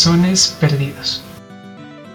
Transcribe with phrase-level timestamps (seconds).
[0.00, 1.22] Corazones perdidos.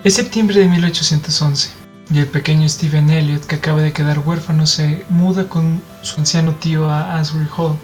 [0.04, 1.70] Es septiembre de 1811
[2.10, 6.56] y el pequeño Stephen Elliot, que acaba de quedar huérfano, se muda con su anciano
[6.56, 7.78] tío a Asbury Hall,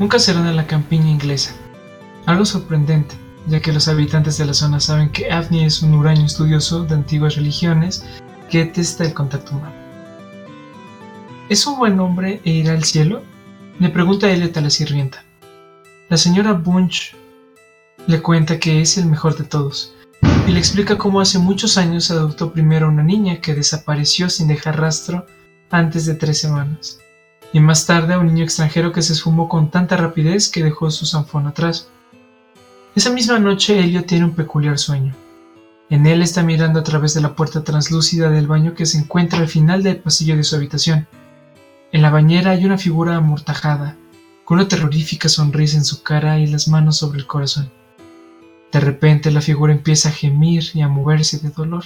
[0.00, 1.54] un caserón en la campiña inglesa.
[2.24, 3.14] Algo sorprendente,
[3.46, 6.94] ya que los habitantes de la zona saben que Avni es un huraño estudioso de
[6.94, 8.04] antiguas religiones
[8.50, 9.76] que detesta el contacto humano.
[11.48, 13.22] ¿Es un buen hombre e irá al cielo?
[13.78, 15.22] Le pregunta Elliot a la sirvienta.
[16.08, 17.14] La señora Bunch
[18.06, 19.96] le cuenta que es el mejor de todos
[20.46, 24.48] y le explica cómo hace muchos años adoptó primero a una niña que desapareció sin
[24.48, 25.26] dejar rastro
[25.70, 27.00] antes de tres semanas,
[27.52, 30.90] y más tarde a un niño extranjero que se esfumó con tanta rapidez que dejó
[30.90, 31.88] su zanfón atrás.
[32.94, 35.14] Esa misma noche Elio tiene un peculiar sueño.
[35.90, 39.40] En él está mirando a través de la puerta translúcida del baño que se encuentra
[39.40, 41.08] al final del pasillo de su habitación.
[41.92, 43.96] En la bañera hay una figura amortajada,
[44.44, 47.70] con una terrorífica sonrisa en su cara y las manos sobre el corazón.
[48.72, 51.84] De repente la figura empieza a gemir y a moverse de dolor.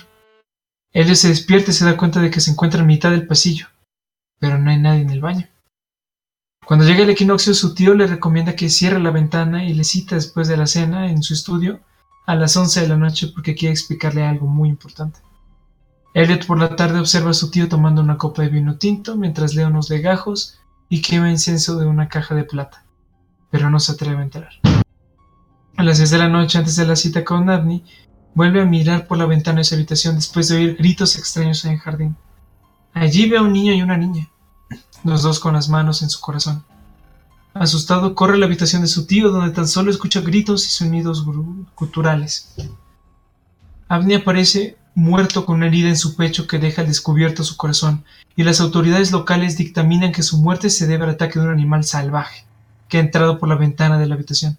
[0.92, 3.66] Elio se despierta y se da cuenta de que se encuentra en mitad del pasillo,
[4.38, 5.48] pero no hay nadie en el baño.
[6.66, 10.14] Cuando llega el equinoccio, su tío le recomienda que cierre la ventana y le cita
[10.14, 11.80] después de la cena en su estudio
[12.26, 15.20] a las 11 de la noche porque quiere explicarle algo muy importante.
[16.14, 19.54] Elliot por la tarde observa a su tío tomando una copa de vino tinto mientras
[19.54, 22.84] lee unos legajos y quema incienso de una caja de plata,
[23.50, 24.59] pero no se atreve a entrar.
[25.80, 27.82] A las 6 de la noche antes de la cita con Abney,
[28.34, 31.72] vuelve a mirar por la ventana de su habitación después de oír gritos extraños en
[31.72, 32.16] el jardín.
[32.92, 34.28] Allí ve a un niño y una niña,
[35.04, 36.66] los dos con las manos en su corazón.
[37.54, 41.24] Asustado, corre a la habitación de su tío, donde tan solo escucha gritos y sonidos
[41.74, 42.54] guturales.
[43.88, 48.04] Abney aparece muerto con una herida en su pecho que deja descubierto su corazón,
[48.36, 51.84] y las autoridades locales dictaminan que su muerte se debe al ataque de un animal
[51.84, 52.44] salvaje
[52.86, 54.58] que ha entrado por la ventana de la habitación.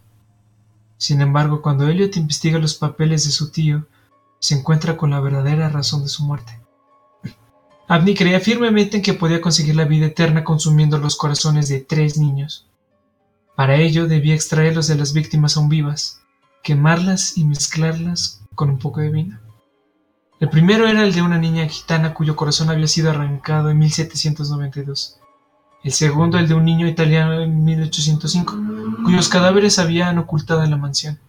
[1.01, 3.87] Sin embargo, cuando Elliot investiga los papeles de su tío,
[4.37, 6.59] se encuentra con la verdadera razón de su muerte.
[7.87, 12.19] Abney creía firmemente en que podía conseguir la vida eterna consumiendo los corazones de tres
[12.19, 12.67] niños.
[13.55, 16.21] Para ello debía extraerlos de las víctimas aún vivas,
[16.61, 19.39] quemarlas y mezclarlas con un poco de vino.
[20.39, 25.19] El primero era el de una niña gitana cuyo corazón había sido arrancado en 1792
[25.83, 28.57] el segundo el de un niño italiano en 1805,
[29.03, 31.19] cuyos cadáveres habían ocultado en la mansión.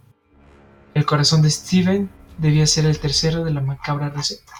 [0.94, 4.52] El corazón de Steven debía ser el tercero de la macabra receta.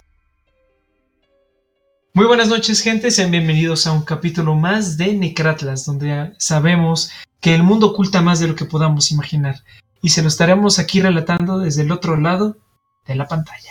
[2.15, 7.53] Muy buenas noches gente, sean bienvenidos a un capítulo más de Necratlas, donde sabemos que
[7.53, 9.63] el mundo oculta más de lo que podamos imaginar,
[10.01, 12.57] y se lo estaremos aquí relatando desde el otro lado
[13.05, 13.69] de la pantalla.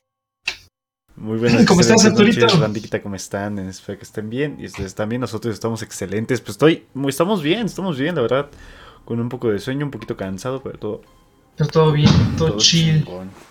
[1.17, 2.47] Muy buenas ¿Cómo estás, Arturito?
[2.59, 3.59] bandita, ¿cómo están?
[3.59, 4.57] Espero que estén bien.
[4.59, 6.41] Y ustedes también, nosotros estamos excelentes.
[6.41, 8.49] Pues estoy, estamos bien, estamos bien, la verdad.
[9.05, 11.03] Con un poco de sueño, un poquito cansado, pero todo.
[11.57, 13.05] Pero todo bien, todo, chill.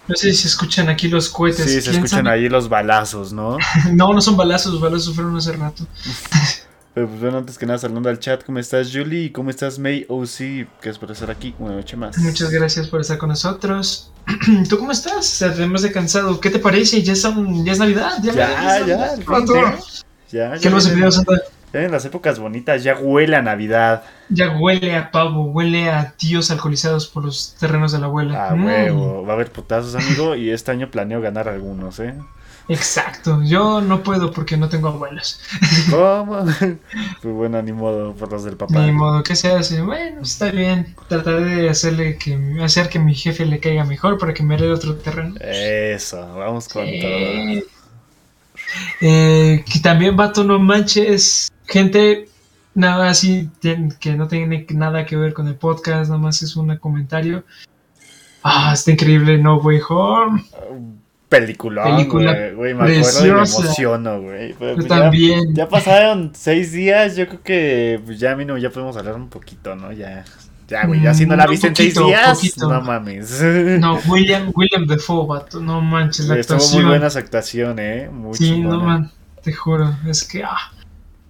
[0.07, 1.65] No sé si se escuchan aquí los cohetes.
[1.65, 3.57] Sí, se escuchan ahí los balazos, ¿no?
[3.93, 5.85] no, no son balazos, los balazos fueron hace rato.
[6.93, 9.25] Pero pues bueno, antes que nada, saludando al chat, ¿cómo estás Julie?
[9.25, 10.67] ¿Y cómo estás May OC?
[10.83, 12.17] es por estar aquí una noche más.
[12.17, 14.11] Muchas gracias por estar con nosotros.
[14.69, 15.41] ¿Tú cómo estás?
[15.41, 17.01] Además de cansado, ¿qué te parece?
[17.01, 18.17] ¿Ya, son, ya es Navidad?
[18.21, 19.15] Ya, ya, ya.
[20.31, 21.33] ya, ¿Qué más Santa?
[21.73, 24.03] Ya en las épocas bonitas, ya huele a Navidad.
[24.27, 28.49] Ya huele a pavo, huele a tíos alcoholizados por los terrenos de la abuela.
[28.49, 32.13] Ah, huevo, va a haber putazos, amigo, y este año planeo ganar algunos, ¿eh?
[32.67, 35.41] Exacto, yo no puedo porque no tengo abuelos.
[35.89, 36.45] ¿Cómo?
[37.21, 38.85] pues bueno, ni modo, por los del papá.
[38.85, 39.81] Ni modo, ¿qué se hace?
[39.81, 40.95] Bueno, está bien.
[41.07, 44.71] Trataré de hacerle que, hacer que mi jefe le caiga mejor para que me dé
[44.71, 45.35] otro terreno.
[45.39, 47.63] Eso, vamos con todo.
[49.01, 51.51] Eh, que también, vato, no manches.
[51.65, 52.29] Gente,
[52.73, 53.49] nada así
[53.99, 57.43] que no tiene nada que ver con el podcast, nada más es un comentario.
[58.43, 60.43] Ah, está increíble No Way Home.
[61.31, 64.53] Película, güey, me acuerdo y me emociono, güey.
[64.53, 65.55] Pues también.
[65.55, 69.29] Ya, pasaron seis días, yo creo que pues ya, mí no, ya podemos hablar un
[69.29, 69.93] poquito, ¿no?
[69.93, 70.25] Ya,
[70.67, 73.41] ya, güey, ya si no la mm, viste en seis días, no mames.
[73.79, 76.81] No, William, William Defoe, vato, no manches, la Estuvo actuación.
[76.81, 79.09] muy buena esa actuación, eh, muy Sí, no man,
[79.41, 80.73] te juro, es que, ah.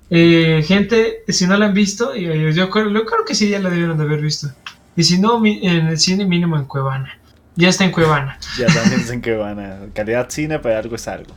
[0.09, 3.59] Eh, gente, si no la han visto, yo, yo, creo, yo creo que sí ya
[3.59, 4.49] la debieron de haber visto.
[4.95, 7.20] Y si no, en el cine mínimo en Cuevana.
[7.55, 8.37] Ya está en Cuevana.
[8.57, 9.79] Ya también está en Cuevana.
[9.93, 11.33] Calidad cine, pero algo es algo.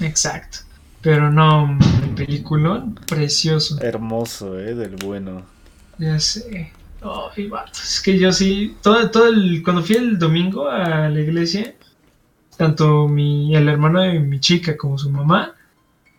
[0.00, 0.58] Exacto.
[1.00, 3.78] Pero no, el peliculón, precioso.
[3.82, 5.42] Hermoso, eh, del bueno.
[5.98, 6.72] Ya sé.
[7.72, 11.74] es que yo sí, todo, todo el, cuando fui el domingo a la iglesia,
[12.56, 15.54] tanto mi, el hermano de mi chica como su mamá,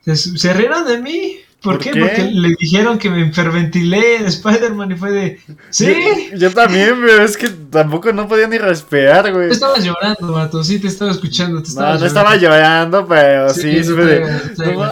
[0.02, 1.90] se, se rieron de mí, ¿Por, qué?
[1.90, 5.40] Porque le dijeron que me hiperventilé en Spider-Man y fue de.
[5.72, 6.30] ¡Sí!
[6.38, 9.48] Yo, también, pero es que tampoco no podía ni respirar, güey.
[9.48, 10.64] Tú estabas llorando, vato.
[10.64, 11.64] Sí, te estaba escuchando.
[11.64, 14.20] Te no, no estaba llorando, pero sí, sí fue de.
[14.76, 14.92] No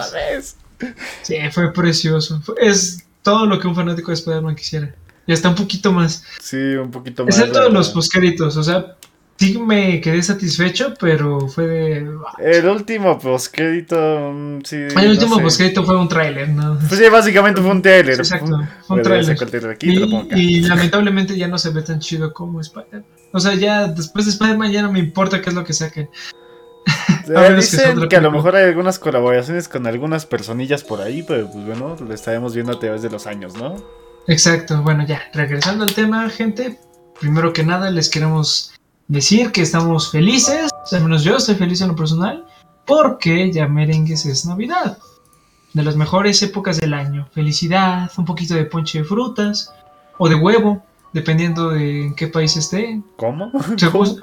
[1.22, 2.42] Sí, fue precioso.
[2.60, 4.92] Es todo lo que un fanático de Spider-Man quisiera.
[5.28, 6.24] Y hasta un poquito más.
[6.40, 7.38] Sí, un poquito más.
[7.38, 8.96] Excepto los poscaritos, o sea,
[9.36, 12.10] sí me quedé satisfecho, pero fue de...
[12.38, 14.76] El último postcrédito, mm, sí.
[14.76, 16.78] El último postcrédito fue un tráiler, ¿no?
[16.88, 18.18] Pues sí, básicamente fue un tráiler.
[18.18, 19.36] Exacto, fue un tráiler.
[19.80, 23.04] Y, y, lamentablemente ya no se ve tan chido como Spider-Man.
[23.32, 26.08] O sea, ya después de Spider-Man ya no me importa qué es lo que saquen.
[27.26, 31.50] Eh, dicen que, a lo mejor hay algunas colaboraciones con algunas personillas por ahí, pero
[31.50, 33.76] pues bueno, lo estaremos viendo a través de los años, ¿no?
[34.28, 36.78] Exacto, bueno ya, regresando al tema, gente,
[37.18, 38.73] primero que nada les queremos
[39.08, 42.44] decir que estamos felices, al menos yo estoy feliz en lo personal,
[42.86, 44.98] porque ya merengues es Navidad.
[45.72, 47.28] De las mejores épocas del año.
[47.32, 49.72] Felicidad, un poquito de ponche de frutas
[50.18, 50.82] o de huevo,
[51.12, 53.02] dependiendo de en qué país esté.
[53.16, 53.50] ¿Cómo?
[53.76, 54.22] Según,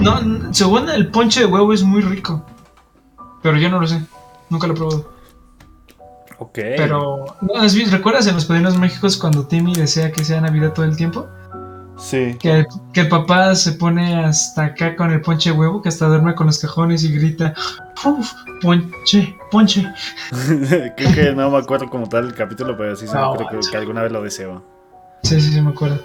[0.00, 2.44] No, según el ponche de huevo es muy rico.
[3.42, 4.02] Pero yo no lo sé.
[4.48, 5.16] Nunca lo he probado.
[6.38, 6.52] Ok.
[6.54, 7.36] Pero,
[7.90, 11.26] ¿recuerdas en los Padrinos Méxicos cuando Timmy desea que sea Navidad todo el tiempo?
[11.98, 12.36] Sí.
[12.38, 16.34] Que, que, el papá se pone hasta acá con el ponche huevo, que hasta duerme
[16.34, 17.54] con los cajones y grita,
[18.04, 18.32] ¡Uf!
[18.60, 19.86] Ponche, ponche.
[20.96, 24.12] creo que no me acuerdo como tal el capítulo, pero sí, creo que, alguna vez
[24.12, 24.62] lo deseo.
[25.22, 26.00] Sí, sí, sí, me acuerdo.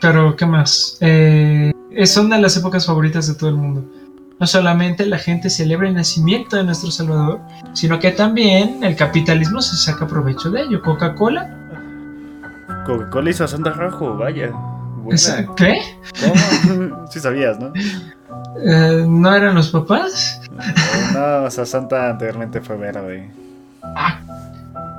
[0.00, 0.98] pero, ¿qué más?
[1.00, 1.72] Eh,
[2.04, 3.84] son de las épocas favoritas de todo el mundo.
[4.38, 7.40] No solamente la gente celebra el nacimiento de nuestro Salvador,
[7.74, 10.80] sino que también el capitalismo se saca provecho de ello.
[10.82, 11.59] Coca-Cola
[12.90, 14.52] Coca-Cola hizo a Santa Rajo, vaya.
[15.56, 15.80] ¿Qué?
[16.20, 17.06] ¿Cómo?
[17.10, 17.72] sí sabías, ¿no?
[18.64, 20.40] Eh, ¿No eran los papás?
[21.14, 23.30] No, o sea, Santa anteriormente fue verde.
[23.82, 24.20] Ah.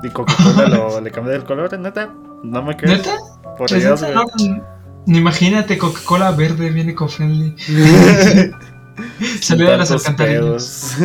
[0.02, 2.10] ¿Y Coca-Cola le cambió el color, neta?
[2.42, 2.98] ¿No me crees?
[2.98, 3.16] ¿Neta?
[3.56, 4.24] Por pues Dios, no,
[5.06, 7.56] Imagínate, Coca-Cola verde viene con-friendly.
[9.40, 10.96] Salió de las alcantarillas.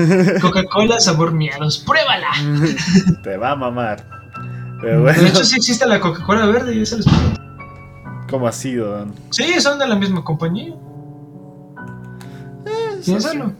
[0.41, 2.31] Coca-Cola sabor miados, pruébala.
[3.23, 4.16] Te va a mamar.
[4.81, 7.05] De hecho, sí existe la Coca-Cola verde y esa les
[8.29, 9.07] ¿Cómo ha sido?
[9.31, 10.73] Sí, son de la misma compañía.
[12.65, 13.53] Eh, Piénsalo.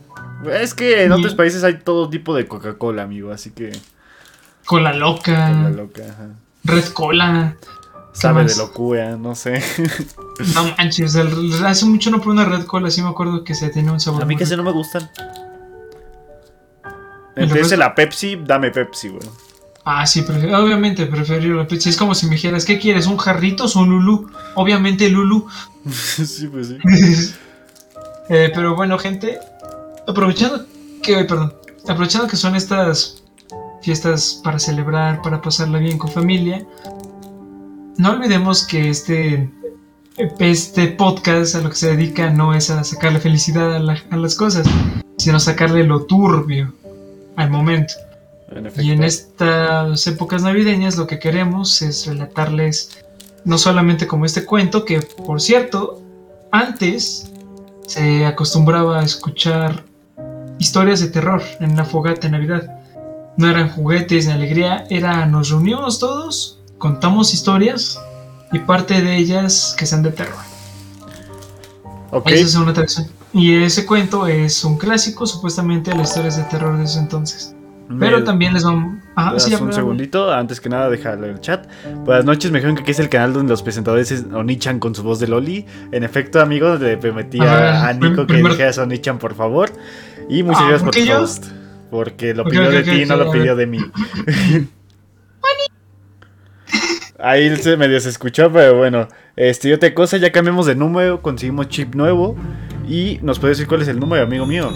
[0.52, 3.72] Es que en otros países hay todo tipo de Coca-Cola, amigo, así que.
[4.66, 5.52] Cola loca.
[5.52, 6.28] Cola loca, ajá.
[6.64, 7.56] Red Cola.
[8.12, 9.64] Sabe de locura, no sé.
[10.54, 13.92] No manches, hace mucho no probé una Red Cola, sí me acuerdo que se tenía
[13.92, 14.22] un sabor.
[14.22, 15.10] A mí casi no me gustan.
[17.36, 19.28] Entonces la Pepsi, dame Pepsi, güey.
[19.90, 20.20] Ah, sí,
[20.54, 21.90] obviamente prefiero la pizza.
[21.90, 23.08] Es como si me dijeras, ¿qué quieres?
[23.08, 24.30] ¿Un jarrito o un Lulu?
[24.56, 25.48] Obviamente Lulu.
[25.90, 27.34] sí, pues sí.
[28.30, 29.40] Eh, pero bueno, gente,
[30.06, 30.66] aprovechando
[31.02, 31.54] que, perdón,
[31.88, 33.24] aprovechando que son estas
[33.82, 36.68] fiestas para celebrar, para pasarla bien con familia,
[37.96, 39.50] no olvidemos que este,
[40.40, 44.68] este podcast a lo que se dedica no es a sacarle felicidad a las cosas,
[45.18, 46.74] sino a sacarle lo turbio
[47.38, 47.94] al momento
[48.78, 53.04] y en estas épocas navideñas lo que queremos es relatarles
[53.46, 56.02] no solamente como este cuento, que por cierto,
[56.52, 57.32] antes
[57.86, 59.86] se acostumbraba a escuchar
[60.60, 62.82] historias de terror en la fogata de Navidad.
[63.38, 68.00] No eran juguetes ni alegría, era nos reunimos todos, contamos historias
[68.52, 70.40] y parte de ellas que sean de terror.
[72.12, 72.36] Okay.
[72.36, 73.08] Esa es una tradición.
[73.34, 77.54] Y ese cuento es un clásico supuestamente de las historias de terror de ese entonces.
[78.00, 78.98] Pero también les vamos.
[79.16, 81.68] Ah, sí, un segundito, antes que nada, déjalo en el chat.
[82.04, 84.94] Buenas noches, me dijeron que aquí es el canal donde los presentadores es Onichan con
[84.94, 85.66] su voz de Loli.
[85.92, 89.72] En efecto, amigos, le prometí a, Nico que dijeras Onichan, por favor.
[90.30, 91.46] Y muchas ah, gracias por tu host.
[91.90, 93.80] Porque lo pidió de ti, no lo pidió de mí.
[97.20, 99.08] Ahí se medio se escuchó, pero bueno.
[99.36, 102.36] Este, yo te cosa, ya cambiamos de número, conseguimos chip nuevo.
[102.88, 104.72] Y nos puede decir cuál es el número, amigo mío.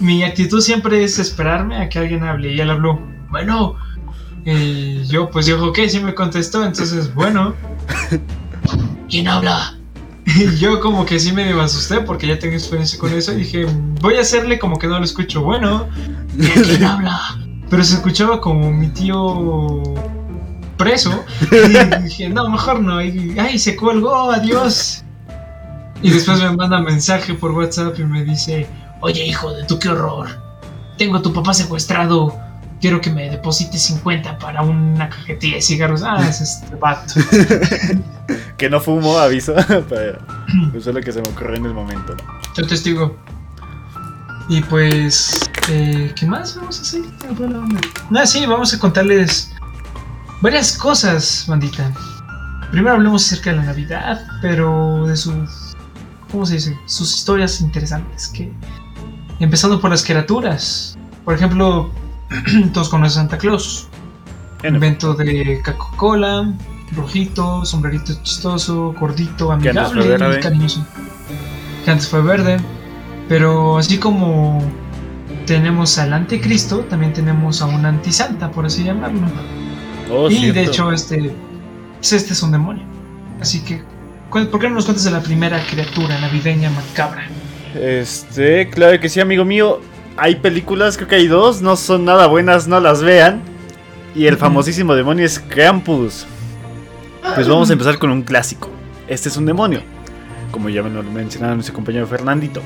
[0.00, 3.00] Mi actitud siempre es esperarme a que alguien hable y él habló,
[3.30, 3.76] bueno,
[4.44, 7.54] y yo pues dijo, ok, sí me contestó, entonces, bueno.
[9.08, 9.78] ¿Quién habla?
[10.26, 13.66] Y yo como que sí me asusté porque ya tengo experiencia con eso y dije,
[14.00, 15.42] voy a hacerle como que no lo escucho.
[15.42, 15.86] Bueno,
[16.36, 17.20] ¿quién habla?
[17.68, 19.82] Pero se escuchaba como mi tío
[20.76, 21.24] preso.
[21.50, 23.02] Y dije, no, mejor no.
[23.02, 25.02] Y, ay, se colgó, adiós.
[26.02, 28.66] Y después me manda mensaje por WhatsApp y me dice,
[29.00, 30.28] oye hijo de tu qué horror.
[30.98, 32.38] Tengo a tu papá secuestrado
[32.84, 36.02] quiero que me deposites 50 para una cajetilla de cigarros.
[36.02, 37.14] Ah, es este vato.
[38.58, 39.54] que no fumo, aviso.
[39.88, 40.18] Pero
[40.74, 42.14] eso es lo que se me ocurrió en el momento.
[42.54, 43.16] Yo testigo.
[44.50, 47.00] Y pues, eh, ¿qué más vamos a hacer?
[48.10, 49.53] Nada, sí, vamos a contarles
[50.40, 51.92] varias cosas, bandita.
[52.70, 55.76] Primero hablemos acerca de la Navidad, pero de sus,
[56.30, 56.78] ¿cómo se dice?
[56.86, 58.28] Sus historias interesantes.
[58.28, 58.52] Que,
[59.40, 60.96] empezando por las criaturas.
[61.24, 61.90] Por ejemplo,
[62.72, 63.88] Todos conocen Santa Claus.
[64.62, 66.52] Invento de Coca-Cola,
[66.96, 70.86] rojito, sombrerito chistoso, gordito, amigable y cariñoso.
[71.84, 72.56] Que antes fue verde.
[73.28, 74.62] Pero así como
[75.46, 79.20] tenemos al anticristo, también tenemos a un antisanta, por así llamarlo.
[80.10, 81.32] Oh, y de hecho, este,
[81.96, 82.82] pues este es un demonio.
[83.40, 83.82] Así que,
[84.30, 87.26] ¿por qué no nos cuentas de la primera criatura navideña macabra?
[87.74, 89.80] Este, claro que sí, amigo mío
[90.16, 93.42] hay películas, creo que hay dos, no son nada buenas, no las vean.
[94.14, 96.26] Y el famosísimo demonio es Krampus.
[97.34, 98.70] Pues vamos a empezar con un clásico.
[99.08, 99.80] Este es un demonio,
[100.50, 102.62] como ya me lo mencionaba nuestro compañero Fernandito.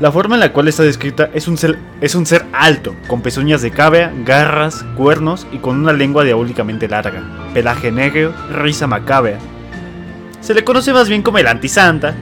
[0.00, 3.20] La forma en la cual está descrita es un, ser, es un ser alto, con
[3.20, 7.20] pezuñas de cabra, garras, cuernos y con una lengua diabólicamente larga,
[7.52, 9.38] pelaje negro, risa macabra.
[10.40, 12.14] Se le conoce más bien como el antisanta,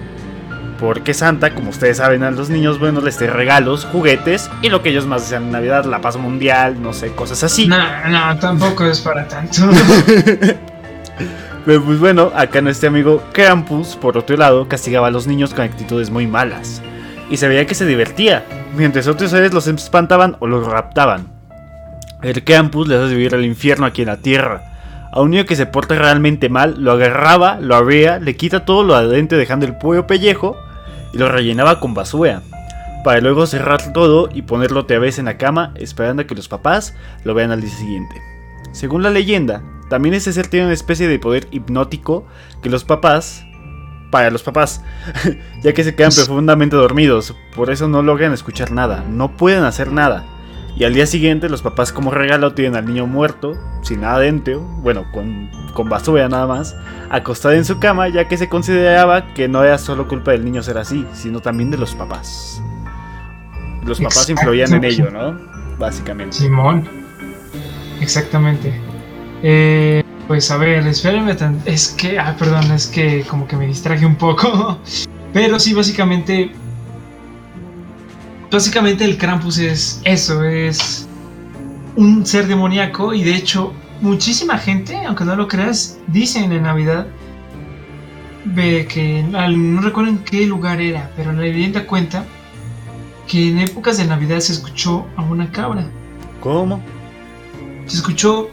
[0.80, 4.82] porque Santa, como ustedes saben, a los niños, bueno, les trae regalos, juguetes y lo
[4.82, 7.66] que ellos más desean en Navidad, la paz mundial, no sé, cosas así.
[7.66, 7.76] No,
[8.08, 9.68] no, tampoco es para tanto.
[11.66, 15.64] Pero pues bueno, acá nuestro amigo Krampus, por otro lado, castigaba a los niños con
[15.64, 16.80] actitudes muy malas.
[17.30, 18.44] Y se veía que se divertía,
[18.76, 21.28] mientras otros seres los espantaban o los raptaban.
[22.22, 25.08] El Krampus les hace vivir el infierno aquí en la tierra.
[25.12, 28.84] A un niño que se porta realmente mal, lo agarraba, lo abría, le quita todo
[28.84, 30.56] lo adentro dejando el pollo pellejo
[31.12, 32.42] y lo rellenaba con basura,
[33.04, 36.48] para luego cerrar todo y ponerlo otra vez en la cama esperando a que los
[36.48, 38.14] papás lo vean al día siguiente.
[38.72, 42.26] Según la leyenda, también ese ser tiene una especie de poder hipnótico
[42.62, 43.45] que los papás,
[44.16, 44.80] para los papás,
[45.62, 49.92] ya que se quedan profundamente dormidos, por eso no logran escuchar nada, no pueden hacer
[49.92, 50.24] nada.
[50.74, 54.60] Y al día siguiente los papás como regalo tienen al niño muerto, sin nada dentro,
[54.60, 56.74] bueno, con, con basura nada más,
[57.10, 60.62] acostado en su cama ya que se consideraba que no era solo culpa del niño
[60.62, 62.62] ser así, sino también de los papás.
[63.84, 65.38] Los papás influían en ello, ¿no?
[65.78, 66.38] Básicamente.
[66.38, 66.88] Simón.
[68.00, 68.80] Exactamente.
[69.42, 71.36] Eh, pues a ver, espérenme.
[71.64, 74.78] Es que, ah, perdón, es que como que me distraje un poco.
[75.32, 76.52] Pero sí, básicamente
[78.50, 81.08] Básicamente el Krampus es eso, es
[81.96, 87.06] un ser demoníaco y de hecho muchísima gente, aunque no lo creas, dicen en Navidad
[88.44, 92.24] ve que no recuerdo en qué lugar era, pero la leyenda cuenta
[93.26, 95.84] que en épocas de Navidad se escuchó a una cabra.
[96.40, 96.80] ¿Cómo?
[97.86, 98.48] Se escuchó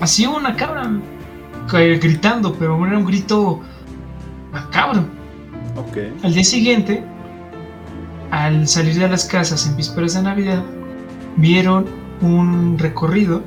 [0.00, 0.90] así una cabra
[1.70, 3.60] gritando, pero era un grito
[4.52, 5.04] macabro.
[5.88, 6.14] Okay.
[6.22, 7.04] Al día siguiente
[8.30, 10.62] al salir de las casas en vísperas de Navidad,
[11.36, 11.86] vieron
[12.20, 13.42] un recorrido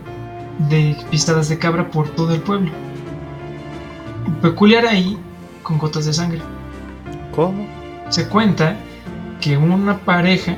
[0.70, 2.72] de pistadas de cabra por todo el pueblo.
[4.42, 5.18] Peculiar ahí,
[5.64, 6.42] con gotas de sangre.
[7.36, 7.68] ¿Cómo?
[8.10, 8.76] Se cuenta
[9.42, 10.58] que una pareja,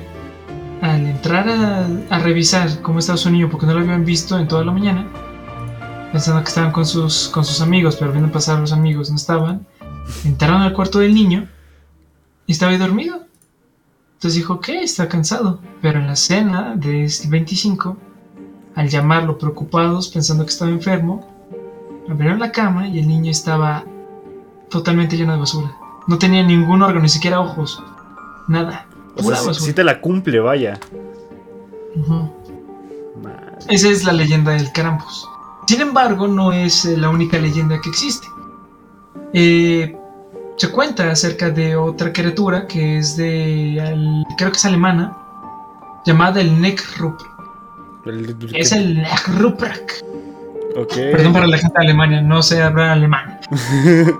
[0.81, 1.47] al entrar
[2.09, 5.05] a, revisar cómo estaba su niño, porque no lo habían visto en toda la mañana,
[6.11, 9.65] pensando que estaban con sus, con sus amigos, pero viendo pasar los amigos, no estaban,
[10.25, 11.47] entraron al cuarto del niño
[12.45, 13.25] y estaba ahí dormido.
[14.13, 17.97] Entonces dijo que está cansado, pero en la cena de 25,
[18.75, 21.27] al llamarlo preocupados pensando que estaba enfermo,
[22.09, 23.83] abrieron la cama y el niño estaba
[24.69, 25.75] totalmente lleno de basura.
[26.07, 27.81] No tenía ningún órgano, ni siquiera ojos,
[28.47, 28.85] nada.
[29.15, 30.79] O sea, Si, te la cumple, vaya.
[33.69, 35.27] Esa es la leyenda del Krampus.
[35.67, 38.27] Sin embargo, no es la única leyenda que existe.
[39.33, 39.95] Eh,
[40.57, 45.17] se cuenta acerca de otra criatura que es de, creo que es alemana,
[46.05, 47.19] llamada el Neckrup.
[48.53, 50.03] Es el Neckruprak.
[50.75, 51.11] Okay.
[51.11, 53.39] Perdón para la gente de Alemania, no sé hablar alemán.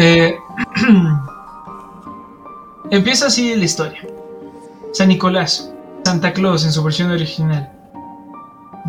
[0.00, 0.38] Eh,
[2.92, 4.06] empieza así la historia.
[4.92, 5.72] San Nicolás,
[6.04, 7.68] Santa Claus en su versión original,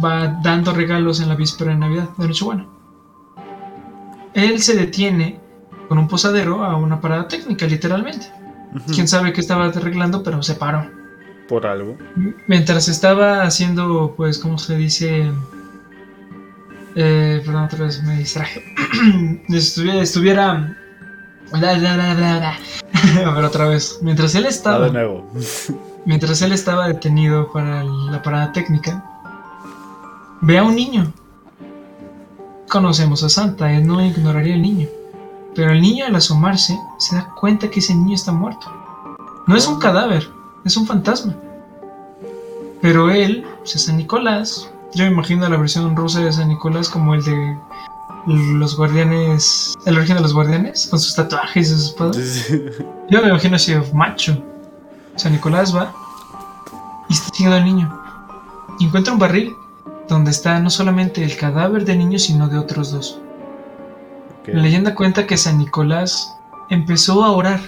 [0.03, 2.67] va dando regalos en la víspera de Navidad, de Nochebuena.
[4.33, 5.39] Él se detiene
[5.87, 8.31] con un posadero a una parada técnica, literalmente.
[8.93, 10.85] Quién sabe qué estaba arreglando, pero se paró.
[11.47, 11.97] Por algo.
[12.47, 15.31] Mientras estaba haciendo, pues, ¿cómo se dice?
[16.95, 18.63] Eh, perdón, otra vez me distraje.
[19.49, 20.01] estuviera.
[20.01, 20.75] estuviera...
[23.25, 23.97] a ver, otra vez.
[24.03, 24.85] Mientras él estaba.
[24.85, 25.31] de nuevo.
[26.05, 29.03] mientras él estaba detenido para la parada técnica,
[30.41, 31.11] ve a un niño.
[32.69, 34.87] Conocemos a Santa, él no ignoraría al niño.
[35.55, 38.71] Pero el niño al asomarse se da cuenta que ese niño está muerto.
[39.47, 40.29] No es un cadáver,
[40.63, 41.35] es un fantasma.
[42.81, 44.69] Pero él, pues, es San Nicolás.
[44.93, 47.57] Yo me imagino la versión rusa de San Nicolás como el de
[48.27, 49.73] los guardianes.
[49.85, 52.47] El origen de los guardianes, con sus tatuajes y sus espadas.
[53.09, 54.41] Yo me imagino así, macho.
[55.15, 55.93] San Nicolás va
[57.09, 58.01] y está siguiendo al niño.
[58.79, 59.53] Y encuentra un barril
[60.09, 63.19] donde está no solamente el cadáver del niño, sino de otros dos.
[64.47, 66.35] La leyenda cuenta que San Nicolás
[66.69, 67.61] empezó a orar.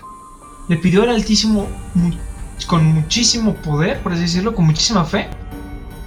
[0.67, 1.67] Le pidió al Altísimo
[2.67, 5.29] con muchísimo poder, por así decirlo, con muchísima fe,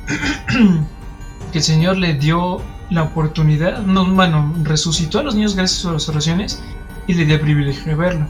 [1.53, 5.93] que el Señor le dio la oportunidad, no, bueno, resucitó a los niños gracias a
[5.93, 6.63] las oraciones
[7.07, 8.27] y le dio el privilegio de verlo.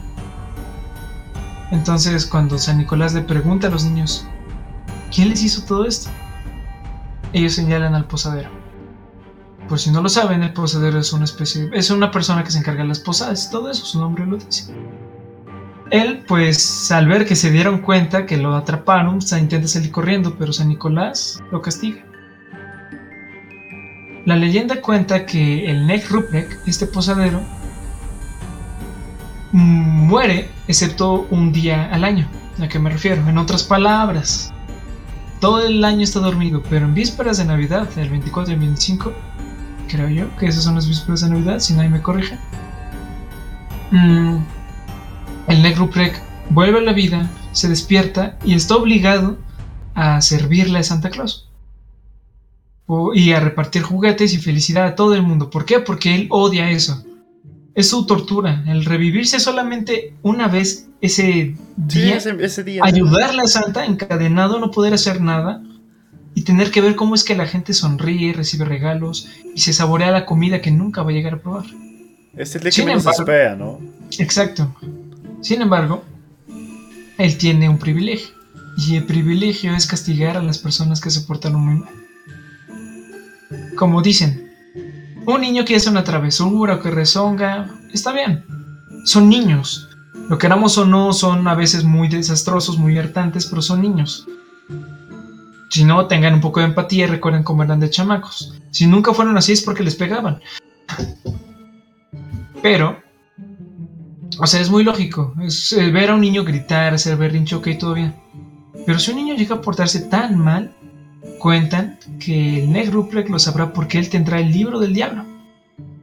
[1.71, 4.27] Entonces, cuando San Nicolás le pregunta a los niños,
[5.13, 6.09] ¿quién les hizo todo esto?
[7.35, 8.49] Ellos señalan al posadero.
[9.67, 12.59] Por si no lo saben, el posadero es una especie, es una persona que se
[12.59, 14.73] encarga de las posadas, todo eso, su nombre lo dice.
[15.91, 20.53] Él, pues, al ver que se dieron cuenta que lo atraparon, intenta salir corriendo, pero
[20.53, 22.05] San Nicolás lo castiga.
[24.23, 27.41] La leyenda cuenta que el Nek Ruprek, este posadero,
[29.51, 32.29] muere excepto un día al año.
[32.61, 33.27] ¿A qué me refiero?
[33.27, 34.53] En otras palabras,
[35.39, 39.13] todo el año está dormido, pero en vísperas de Navidad, el 24 y el 25,
[39.87, 42.37] creo yo que esas son las vísperas de Navidad, si nadie me corrige.
[43.91, 44.37] Mm,
[45.47, 49.37] el Negruprek vuelve a la vida, se despierta y está obligado
[49.93, 51.49] a servirle a Santa Claus.
[53.15, 55.49] y a repartir juguetes y felicidad a todo el mundo.
[55.49, 55.79] ¿Por qué?
[55.79, 57.03] Porque él odia eso.
[57.73, 62.19] Es su tortura, el revivirse solamente una vez ese día,
[62.81, 65.61] ayudarle a Santa encadenado, no poder hacer nada
[66.33, 70.11] y tener que ver cómo es que la gente sonríe, recibe regalos y se saborea
[70.11, 71.65] la comida que nunca va a llegar a probar.
[72.35, 73.79] Es el de que menos espera, ¿no?
[74.19, 74.75] Exacto.
[75.41, 76.03] Sin embargo,
[77.17, 78.35] él tiene un privilegio.
[78.77, 81.93] Y el privilegio es castigar a las personas que se portan muy mal.
[83.77, 84.51] Como dicen,
[85.25, 88.43] un niño que hace una travesura o que rezonga, está bien.
[89.05, 89.87] Son niños.
[90.29, 94.27] Lo queramos o no, son a veces muy desastrosos, muy hartantes, pero son niños.
[95.69, 98.59] Si no, tengan un poco de empatía y recuerden cómo eran de chamacos.
[98.71, 100.39] Si nunca fueron así es porque les pegaban.
[102.61, 102.97] Pero,
[104.39, 105.35] o sea, es muy lógico.
[105.43, 108.15] Es, eh, ver a un niño gritar, hacer berrincho, ok, todo bien.
[108.85, 110.73] Pero si un niño llega a portarse tan mal,
[111.39, 115.34] cuentan que el Negruplek lo sabrá porque él tendrá el libro del diablo.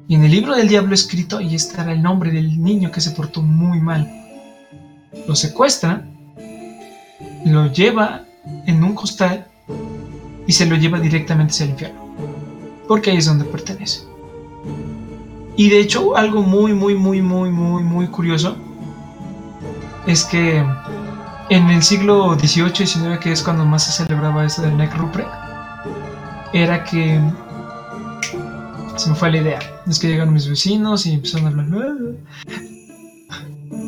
[0.08, 3.12] Y en el libro del diablo escrito ahí estará el nombre del niño que se
[3.12, 4.10] portó muy mal.
[5.26, 6.04] Lo secuestra,
[7.44, 8.24] lo lleva
[8.66, 9.46] en un costal
[10.46, 12.14] y se lo lleva directamente hacia el infierno.
[12.88, 14.02] Porque ahí es donde pertenece.
[15.56, 18.56] Y de hecho, algo muy, muy, muy, muy, muy, muy curioso
[20.06, 20.64] es que
[21.50, 24.92] en el siglo XVIII y XIX, que es cuando más se celebraba esto del Neck
[26.52, 27.20] era que
[28.96, 29.58] se me fue la idea.
[29.86, 31.96] Es que llegaron mis vecinos y empezaron a hablar.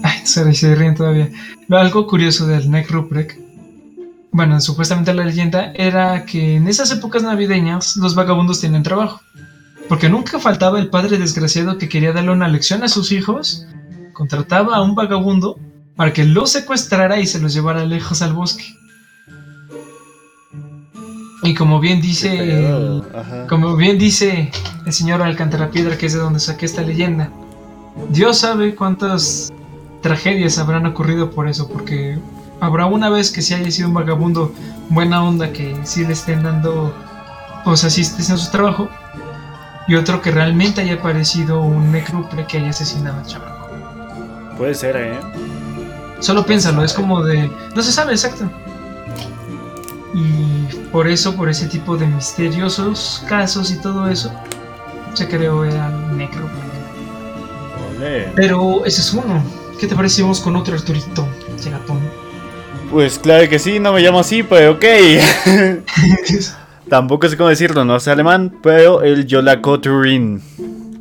[0.02, 1.30] Ay, se ríen todavía.
[1.70, 3.44] Algo curioso del Neck Ruprecht
[4.34, 9.20] bueno, supuestamente la leyenda era que en esas épocas navideñas los vagabundos tenían trabajo.
[9.88, 13.64] Porque nunca faltaba el padre desgraciado que quería darle una lección a sus hijos,
[14.12, 15.60] contrataba a un vagabundo
[15.94, 18.64] para que los secuestrara y se los llevara lejos al bosque.
[21.44, 23.02] Y como bien dice,
[23.50, 24.50] como bien dice
[24.86, 27.28] el señor Alcantara Piedra, que es de donde saqué esta leyenda,
[28.08, 29.52] Dios sabe cuántas
[30.00, 32.18] tragedias habrán ocurrido por eso, porque
[32.60, 34.54] habrá una vez que si haya sido un vagabundo
[34.88, 36.94] buena onda que sí le estén dando,
[37.66, 38.88] o sea, sí esté haciendo su trabajo,
[39.86, 43.68] y otro que realmente haya aparecido un necruple que haya asesinado al chamaco.
[44.56, 45.18] Puede ser, ¿eh?
[46.20, 47.50] Solo piénsalo, es como de...
[47.76, 48.50] No se sabe exacto.
[50.14, 54.32] Y por eso, por ese tipo de misteriosos casos y todo eso,
[55.14, 55.74] se creó el
[56.16, 56.64] necruple.
[58.34, 59.42] Pero ese es uno.
[59.80, 61.26] ¿Qué te parecemos con otro Arturito?
[62.90, 64.84] Pues claro que sí, no me llamo así, pero ok.
[66.88, 70.40] Tampoco sé cómo decirlo, no sé alemán, pero el Yolakoturin.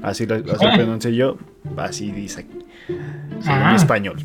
[0.02, 1.38] Así lo, así pronuncio yo,
[1.78, 2.48] así dice.
[2.88, 3.76] en ah.
[3.76, 4.18] español.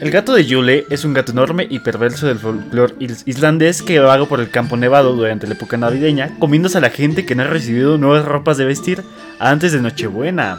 [0.00, 2.94] El gato de Yule es un gato enorme y perverso del folclore
[3.26, 7.26] islandés que vaga por el campo nevado durante la época navideña, comiéndose a la gente
[7.26, 9.02] que no ha recibido nuevas ropas de vestir
[9.38, 10.58] antes de Nochebuena.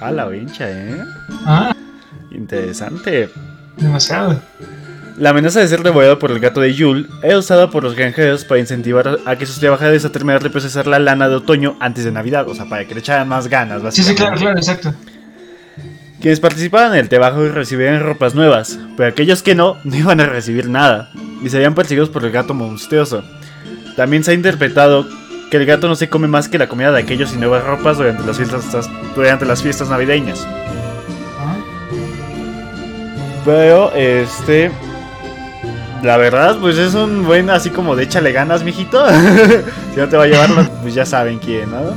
[0.00, 1.00] A la vencha, ¿eh?
[1.46, 1.76] Ah.
[2.32, 3.30] Interesante.
[3.76, 4.42] Demasiado.
[5.16, 8.44] La amenaza de ser devorado por el gato de Yule es usada por los granjeros
[8.44, 12.04] para incentivar a que sus trabajadores a terminar de procesar la lana de otoño antes
[12.04, 13.94] de Navidad, o sea, para que le echaran más ganas.
[13.94, 14.92] Sí, sí, claro, claro, exacto.
[16.22, 20.26] Quienes participaban en el trabajo recibían ropas nuevas, pero aquellos que no, no iban a
[20.26, 21.10] recibir nada,
[21.42, 23.24] y serían perseguidos por el gato monstruoso.
[23.96, 25.04] También se ha interpretado
[25.50, 27.98] que el gato no se come más que la comida de aquellos sin nuevas ropas
[27.98, 30.46] durante las fiestas, durante las fiestas navideñas.
[33.44, 34.70] Pero, este...
[36.04, 39.04] La verdad, pues es un buen así como de échale ganas, mijito.
[39.94, 41.96] si no te va a llevar, pues ya saben quién, ¿no?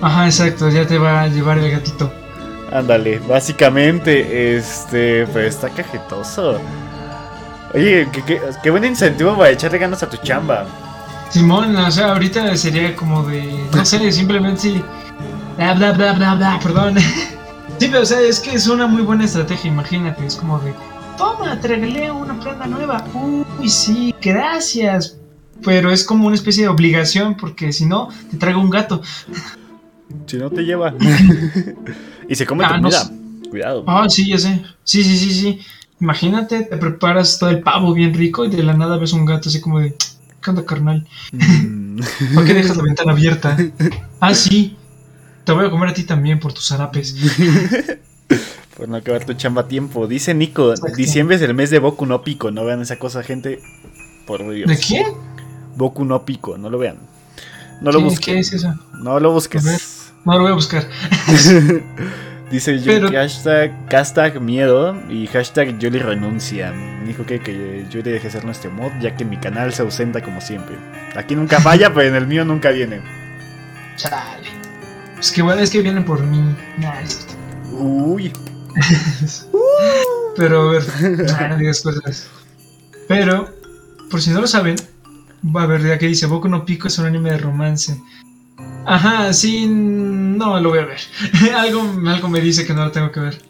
[0.00, 2.23] Ajá, exacto, ya te va a llevar el gatito.
[2.74, 6.60] Ándale, básicamente, este, pues está cajetoso.
[7.72, 8.08] Oye,
[8.62, 10.66] qué, buen incentivo para echarle ganas a tu chamba.
[11.30, 14.82] Simón, o sea, ahorita sería como de, no sé, simplemente sí,
[15.56, 16.98] bla, bla, bla, bla, bla, perdón.
[17.78, 20.74] sí, pero o sea, es que es una muy buena estrategia, imagínate, es como de,
[21.16, 23.04] toma, te regalé una prenda nueva.
[23.14, 25.16] Uy, sí, gracias.
[25.64, 29.00] Pero es como una especie de obligación, porque si no, te traigo un gato.
[30.26, 30.94] Si no te lleva.
[32.28, 33.10] y se come ah, tu comida.
[33.50, 33.84] Cuidado.
[33.86, 34.62] Ah, sí, ya sé.
[34.82, 35.60] Sí, sí, sí, sí.
[36.00, 39.48] Imagínate, te preparas todo el pavo bien rico y de la nada ves un gato
[39.48, 39.94] así como de.
[40.42, 41.06] ¿Qué onda, carnal?
[41.32, 42.00] Mm.
[42.34, 43.56] ¿Por qué dejas la ventana abierta?
[44.20, 44.76] Ah, sí.
[45.44, 47.14] Te voy a comer a ti también por tus zarapes.
[48.74, 50.06] por no acabar tu chamba a tiempo.
[50.06, 52.50] Dice Nico, diciembre es el mes de Boku no Pico.
[52.50, 53.60] No vean esa cosa, gente.
[54.26, 54.66] Por Dios.
[54.66, 55.06] ¿De quién?
[55.76, 56.96] Boku no Pico, no lo vean.
[57.80, 58.24] No lo busques.
[58.24, 58.74] ¿Qué es eso?
[58.98, 59.64] No lo busques.
[60.24, 60.86] No lo voy a buscar.
[62.50, 63.10] Dice Pero...
[63.10, 66.72] hashtag, hashtag miedo y hashtag Yuli renuncia.
[67.04, 70.40] Dijo que, que Yuli deje ser nuestro mod, ya que mi canal se ausenta como
[70.40, 70.76] siempre.
[71.16, 73.02] Aquí nunca falla, pero en el mío nunca viene.
[73.96, 74.48] Chale.
[75.18, 76.54] Es que bueno, es que vienen por mí.
[76.78, 76.94] Nah,
[77.72, 78.32] Uy.
[80.36, 80.82] Pero a ver,
[81.48, 82.28] no digas cosas.
[83.06, 83.48] Pero,
[84.10, 84.76] por si no lo saben,
[85.54, 88.00] a ver, ya que dice Boku no Pico es un anime de romance.
[88.86, 91.00] Ajá, sí, no lo voy a ver.
[91.56, 93.42] algo, algo me dice que no lo tengo que ver.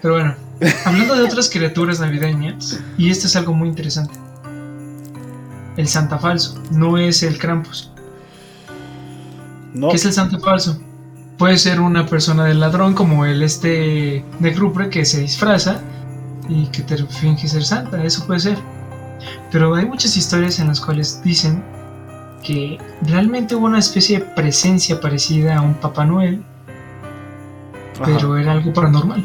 [0.00, 0.34] Pero bueno,
[0.84, 4.14] hablando de otras criaturas navideñas, y esto es algo muy interesante.
[5.76, 7.90] El Santa Falso, no es el Krampus.
[9.74, 9.88] No.
[9.88, 10.80] ¿Qué es el Santa Falso?
[11.38, 15.80] Puede ser una persona del ladrón como el este de Grupre que se disfraza
[16.48, 18.58] y que te finge ser santa, eso puede ser.
[19.50, 21.62] Pero hay muchas historias en las cuales dicen
[22.42, 26.42] que realmente hubo una especie de presencia parecida a un Papá Noel,
[28.04, 29.24] pero era algo paranormal.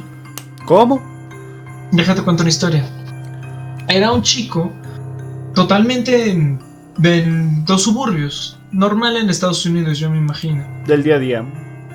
[0.66, 1.02] ¿Cómo?
[1.92, 2.86] Déjate cuento una historia.
[3.88, 4.72] Era un chico
[5.56, 6.58] totalmente
[6.98, 7.24] de
[7.66, 10.66] dos suburbios, normal en Estados Unidos, yo me imagino.
[10.86, 11.46] Del día a día.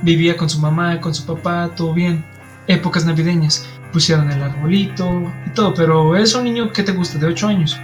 [0.02, 2.24] Vivía con su mamá, con su papá, todo bien.
[2.66, 5.06] Épocas navideñas, pusieron el arbolito
[5.46, 7.78] y todo, pero es un niño que te gusta, de 8 años.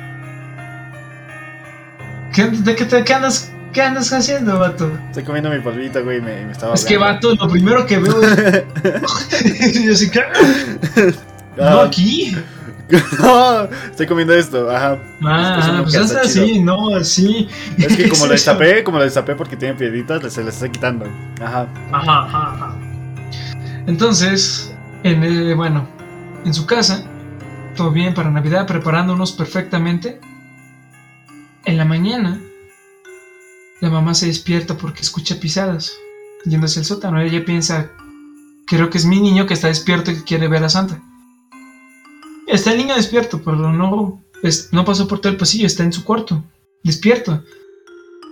[2.39, 4.89] ¿Qué, de qué, te, qué, andas, qué andas haciendo, vato?
[5.09, 6.73] Estoy comiendo mi polvito, güey, me, me estaba.
[6.73, 9.75] Es que, vato, lo primero que veo es.
[9.85, 10.21] yo sí que.
[10.21, 11.71] Ah.
[11.71, 12.37] No, aquí.
[13.19, 15.01] no, estoy comiendo esto, ajá.
[15.25, 17.49] Ah, pues es así, no, así.
[17.77, 21.07] Es que como lo destapé, como lo destapé porque tiene piedritas, se le está quitando.
[21.41, 21.67] Ajá.
[21.91, 22.77] Ajá, ajá, ajá.
[23.89, 24.73] Entonces,
[25.03, 25.89] en el, bueno,
[26.45, 27.03] en su casa,
[27.77, 30.21] todo bien para Navidad, preparándonos perfectamente.
[31.65, 32.41] En la mañana,
[33.81, 35.93] la mamá se despierta porque escucha pisadas
[36.45, 37.21] yendo hacia el sótano.
[37.21, 37.91] Ella piensa,
[38.67, 41.01] creo que es mi niño que está despierto y que quiere ver a Santa.
[42.47, 44.23] Está el niño despierto, pero no,
[44.73, 46.43] no pasó por todo el pasillo, está en su cuarto,
[46.83, 47.45] despierto.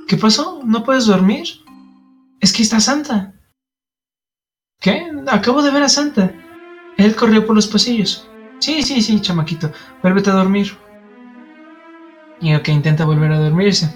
[0.08, 0.62] ¿Qué pasó?
[0.64, 1.46] ¿No puedes dormir?
[2.40, 3.34] Es que está Santa.
[4.80, 5.10] ¿Qué?
[5.26, 6.32] Acabo de ver a Santa.
[6.96, 8.26] Él corrió por los pasillos.
[8.58, 9.70] Sí, sí, sí, chamaquito,
[10.02, 10.76] vuélvete a dormir.
[12.40, 13.90] Y ok, intenta volver a dormirse.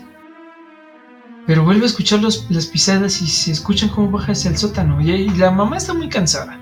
[1.47, 5.01] Pero vuelve a escuchar las pisadas y se escuchan cómo baja hacia el sótano.
[5.01, 6.59] Y, la mamá está muy cansada.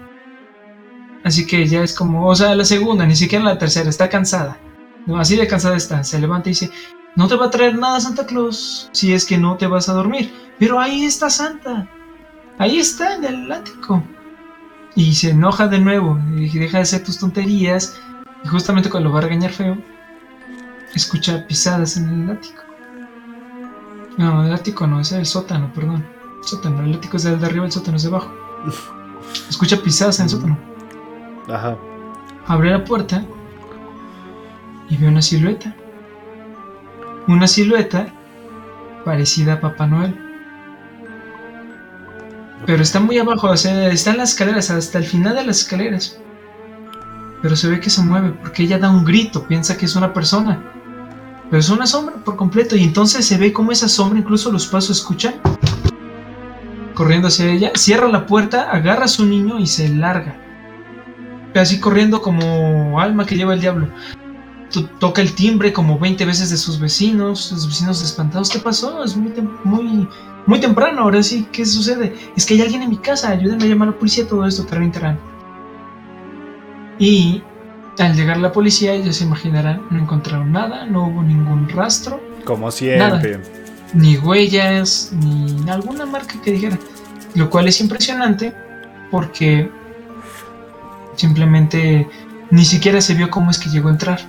[1.25, 4.57] Así que ya es como, o sea, la segunda, ni siquiera la tercera, está cansada.
[5.07, 6.05] No, así de cansada está.
[6.05, 6.71] Se levanta y dice,
[7.17, 9.93] no te va a traer nada Santa Claus si es que no te vas a
[9.93, 10.33] dormir.
[10.59, 11.89] Pero ahí está Santa.
[12.59, 14.03] Ahí está, en el ático.
[14.95, 18.01] Y se enoja de nuevo y deja de hacer tus tonterías.
[18.45, 19.77] Y justamente cuando lo va a regañar feo,
[20.99, 22.63] escucha pisadas en el ático.
[24.19, 26.05] No, el ático no, es el sótano, perdón.
[26.43, 28.33] El sótano, el ático es el de arriba, el sótano es de abajo.
[29.49, 30.59] Escucha pisadas en el sótano.
[31.49, 31.77] Ajá.
[32.47, 33.25] Abre la puerta
[34.89, 35.75] y ve una silueta.
[37.27, 38.13] Una silueta
[39.05, 40.19] parecida a Papá Noel.
[42.67, 45.61] Pero está muy abajo, o sea, está en las escaleras, hasta el final de las
[45.61, 46.19] escaleras.
[47.41, 50.13] Pero se ve que se mueve porque ella da un grito, piensa que es una
[50.13, 50.61] persona.
[51.51, 54.67] Pero es una sombra por completo y entonces se ve como esa sombra, incluso los
[54.67, 55.35] pasos escuchan.
[56.95, 60.37] Corriendo hacia ella, cierra la puerta, agarra a su niño y se larga.
[61.55, 63.89] Así corriendo como alma que lleva el diablo.
[64.99, 68.51] toca el timbre como 20 veces de sus vecinos, sus vecinos espantados.
[68.51, 69.03] ¿Qué pasó?
[69.03, 69.33] Es muy,
[69.65, 70.09] muy,
[70.47, 72.15] muy temprano, ahora sí, ¿qué sucede?
[72.37, 74.65] Es que hay alguien en mi casa, ayúdenme a llamar a la policía, todo esto,
[74.65, 75.19] terán, terán.
[76.99, 77.43] Y
[77.99, 82.21] al llegar la policía, ellos se imaginarán, no encontraron nada, no hubo ningún rastro.
[82.45, 83.41] Como siempre.
[83.95, 86.79] Ni huellas, ni alguna marca que dijera.
[87.35, 88.55] Lo cual es impresionante
[89.11, 89.71] porque
[91.17, 92.09] simplemente
[92.51, 94.21] ni siquiera se vio cómo es que llegó a entrar.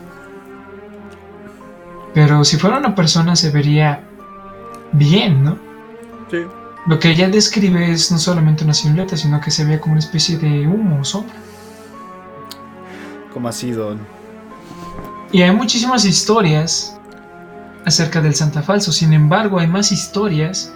[2.14, 4.04] Pero si fuera una persona se vería
[4.92, 5.58] bien, ¿no?
[6.32, 6.40] Sí.
[6.88, 10.00] Lo que ella describe es no solamente una silueta, sino que se ve como una
[10.00, 11.36] especie de humo o sombra.
[13.34, 14.00] ¿Cómo así, Don?
[15.32, 16.98] Y hay muchísimas historias
[17.86, 18.92] acerca del Santa Falso.
[18.92, 20.74] Sin embargo, hay más historias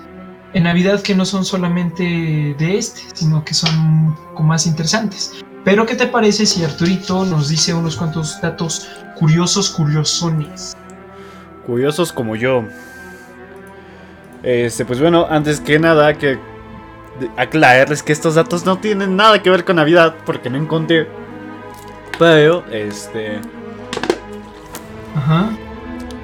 [0.54, 5.44] en Navidad que no son solamente de este, sino que son un poco más interesantes.
[5.66, 10.76] Pero, ¿qué te parece si Arturito nos dice unos cuantos datos curiosos, curiosones?
[11.66, 12.66] Curiosos como yo.
[14.44, 16.38] Este, pues bueno, antes que nada, que
[17.38, 21.08] aclararles que estos datos no tienen nada que ver con Navidad, porque no encontré
[22.20, 23.40] pero, este.
[25.16, 25.50] Ajá.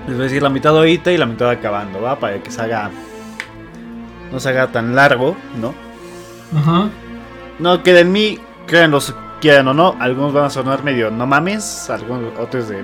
[0.07, 2.19] Les voy a decir la mitad ahorita y la mitad acabando, ¿va?
[2.19, 2.89] Para que se haga.
[4.31, 5.73] No se haga tan largo, ¿no?
[6.57, 6.89] Ajá.
[7.59, 9.95] No queden en mí, créanlos, quieran o no.
[9.99, 12.79] Algunos van a sonar medio no mames, algunos otros de.
[12.79, 12.83] Eh".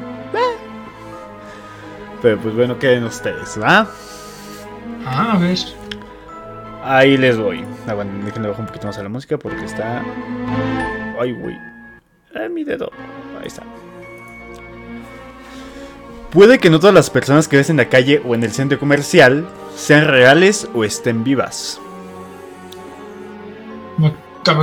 [2.21, 3.87] Pero pues bueno, queden ustedes, ¿va?
[5.05, 5.57] Ah, a ver.
[6.83, 7.65] Ahí les voy.
[7.87, 10.03] Ah, bueno, déjenle bajar un poquito más a la música porque está.
[11.19, 11.74] Ay, güey.
[12.35, 12.91] Eh, mi dedo.
[13.39, 13.63] Ahí está.
[16.31, 18.77] Puede que no todas las personas que ves en la calle o en el centro
[18.77, 21.79] comercial sean reales o estén vivas.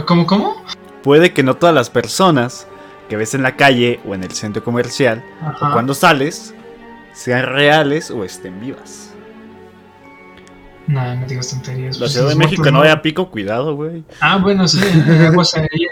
[0.06, 0.62] ¿Cómo, cómo?
[1.02, 2.66] Puede que no todas las personas
[3.08, 5.24] que ves en la calle o en el centro comercial
[5.60, 6.54] o cuando sales
[7.12, 9.11] sean reales o estén vivas.
[10.86, 11.96] No, no digas tonterías.
[11.96, 14.04] La pues Ciudad de México no vaya pico, cuidado, güey.
[14.20, 14.80] Ah, bueno, sí.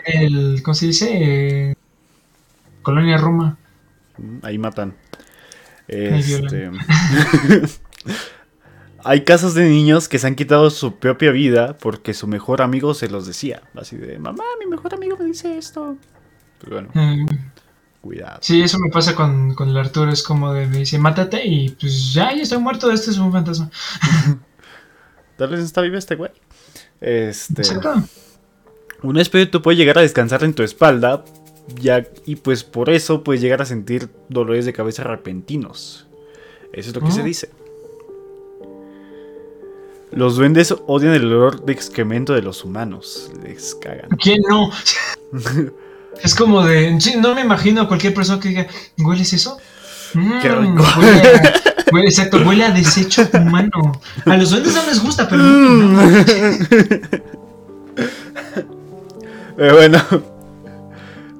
[0.06, 1.76] el, ¿Cómo se dice?
[2.82, 3.56] Colonia Roma.
[4.18, 4.94] Mm, ahí matan.
[5.88, 6.70] Este...
[9.02, 12.92] Hay casos de niños que se han quitado su propia vida porque su mejor amigo
[12.92, 13.62] se los decía.
[13.74, 15.96] Así de, mamá, mi mejor amigo me dice esto.
[16.58, 17.26] Pues bueno, mm.
[18.02, 18.40] cuidado.
[18.42, 20.12] Sí, eso me pasa con, con el Arturo.
[20.12, 22.90] Es como de, me dice, mátate y pues ya, ya estoy muerto.
[22.90, 23.70] Este es un fantasma.
[25.40, 26.30] Tal vez está vivo este güey.
[27.00, 27.62] Este.
[29.02, 31.24] Un espíritu puede llegar a descansar en tu espalda.
[31.80, 36.06] Ya, y pues por eso puedes llegar a sentir dolores de cabeza repentinos.
[36.74, 37.24] Eso es lo que se ah.
[37.24, 37.50] dice.
[40.12, 43.30] Los duendes odian el olor de excremento de los humanos.
[43.42, 44.10] Les cagan.
[44.22, 44.70] ¿Quién no?
[46.22, 46.98] es como de.
[47.18, 48.66] no me imagino a cualquier persona que diga,
[48.98, 49.56] ¿hueles eso?
[50.12, 50.76] Qué mm,
[51.98, 52.08] rico.
[52.08, 54.00] exacto, huele a desecho humano.
[54.26, 55.42] A los duendes no les gusta, pero.
[59.62, 59.98] Eh, bueno,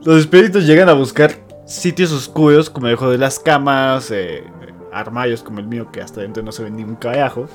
[0.05, 4.45] los espíritus llegan a buscar sitios oscuros como debajo de las camas, eh,
[4.93, 7.49] armarios como el mío que hasta dentro no se ven ni un carajo,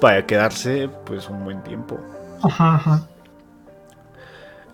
[0.00, 2.00] para quedarse pues un buen tiempo.
[2.42, 3.08] Ajá, ajá.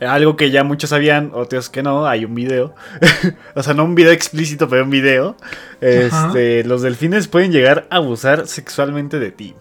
[0.07, 2.75] Algo que ya muchos sabían, otros que no, hay un video.
[3.55, 5.37] o sea, no un video explícito, pero un video.
[5.81, 9.55] Este, los delfines pueden llegar a abusar sexualmente de ti.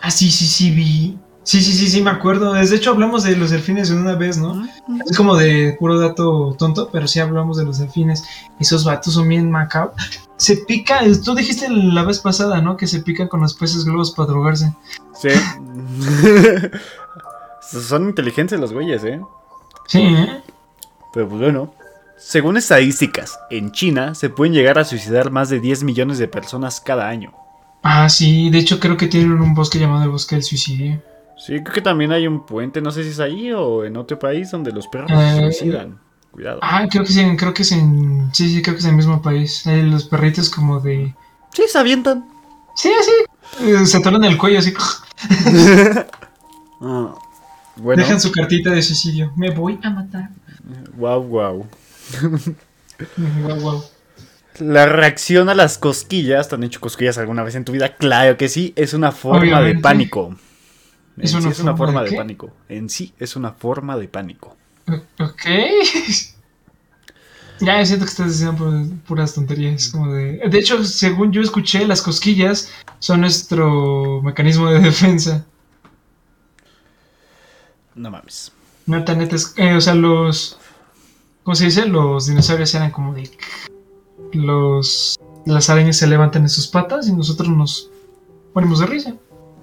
[0.00, 1.18] Ah, sí, sí, sí, vi.
[1.46, 2.52] Sí, sí, sí, sí, me acuerdo.
[2.52, 4.66] De hecho, hablamos de los delfines en una vez, ¿no?
[5.08, 8.24] Es como de puro dato tonto, pero sí hablamos de los delfines.
[8.58, 9.94] Esos vatos son bien macabros.
[10.36, 12.76] Se pica, tú dijiste la vez pasada, ¿no?
[12.76, 14.74] Que se pican con los peces globos para drogarse.
[15.14, 15.28] Sí.
[17.70, 19.20] son inteligentes los güeyes, ¿eh?
[19.86, 20.02] Sí.
[20.02, 20.42] ¿eh?
[21.12, 21.74] Pero pues bueno.
[22.18, 26.80] Según estadísticas, en China se pueden llegar a suicidar más de 10 millones de personas
[26.80, 27.34] cada año.
[27.82, 31.02] Ah, sí, de hecho creo que tienen un bosque llamado el bosque del suicidio.
[31.36, 34.18] Sí, creo que también hay un puente, no sé si es ahí o en otro
[34.18, 36.00] país donde los perros se eh, suicidan.
[36.32, 36.58] Cuidado.
[36.62, 38.30] Ah, creo que sí, creo que es en.
[38.32, 39.66] Sí, sí, creo que es en el mismo país.
[39.66, 41.14] Hay los perritos como de.
[41.52, 42.26] Sí, se avientan.
[42.74, 43.64] Sí, así.
[43.64, 44.74] Eh, se atoran el cuello así.
[46.80, 47.14] ah.
[47.76, 49.32] Dejan su cartita de suicidio.
[49.36, 50.30] Me voy a matar.
[50.96, 51.66] Wow, wow.
[54.58, 57.94] La reacción a las cosquillas, ¿te han hecho cosquillas alguna vez en tu vida?
[57.96, 60.34] Claro que sí, es una forma de pánico.
[61.18, 62.50] Es, una, es una, forma, de, pánico.
[62.68, 64.56] En sí es una forma de pánico.
[65.18, 65.44] Ok.
[67.58, 69.88] Ya siento que estás diciendo puras tonterías.
[69.88, 70.42] Como de...
[70.46, 75.46] de hecho, según yo escuché, las cosquillas son nuestro mecanismo de defensa.
[77.96, 78.52] No mames.
[78.84, 80.58] Neta, neta, eh, o sea, los.
[81.42, 81.86] ¿Cómo se dice?
[81.86, 83.30] Los dinosaurios eran como de.
[84.32, 85.18] Los.
[85.46, 87.90] Las arañas se levantan en sus patas y nosotros nos
[88.52, 89.14] ponemos de risa.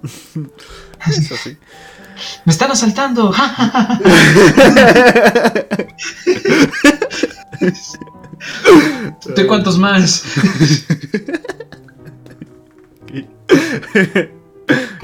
[1.07, 1.57] Eso sí.
[2.45, 3.33] ¡Me están asaltando!
[9.35, 10.23] ¿De cuántos más?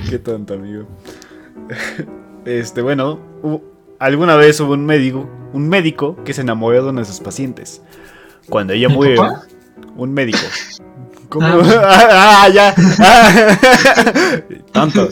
[0.09, 0.87] Qué tonto, amigo.
[2.49, 3.19] Este, bueno,
[3.99, 7.83] alguna vez hubo un médico, un médico que se enamoró de uno de sus pacientes.
[8.49, 9.21] Cuando ella murió,
[9.95, 10.39] un médico.
[11.29, 11.45] ¿Cómo?
[11.45, 12.73] Ah, ah ya.
[14.71, 15.09] Tanto.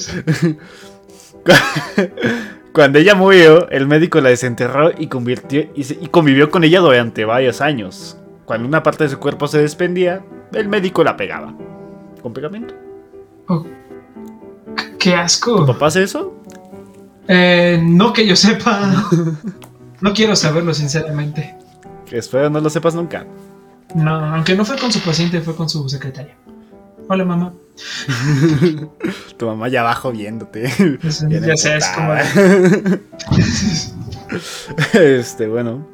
[2.73, 7.61] Cuando ella murió, el médico la desenterró y, convirtió, y, convivió con ella durante varios
[7.61, 8.17] años.
[8.45, 11.53] Cuando una parte de su cuerpo se despendía, el médico la pegaba.
[12.19, 12.73] ¿Con pegamento?
[13.47, 13.63] Oh,
[14.97, 15.57] ¡Qué asco!
[15.57, 16.36] ¿Tu papá hace eso?
[17.27, 19.09] Eh, no que yo sepa.
[20.01, 21.55] no quiero saberlo, sinceramente.
[22.11, 23.25] Espero no lo sepas nunca.
[23.95, 26.35] No, aunque no fue con su paciente, fue con su secretaria.
[27.09, 27.53] Hola, mamá.
[29.37, 30.69] tu mamá ya abajo viéndote.
[31.29, 32.13] ya sé, es como.
[34.99, 35.87] este, bueno.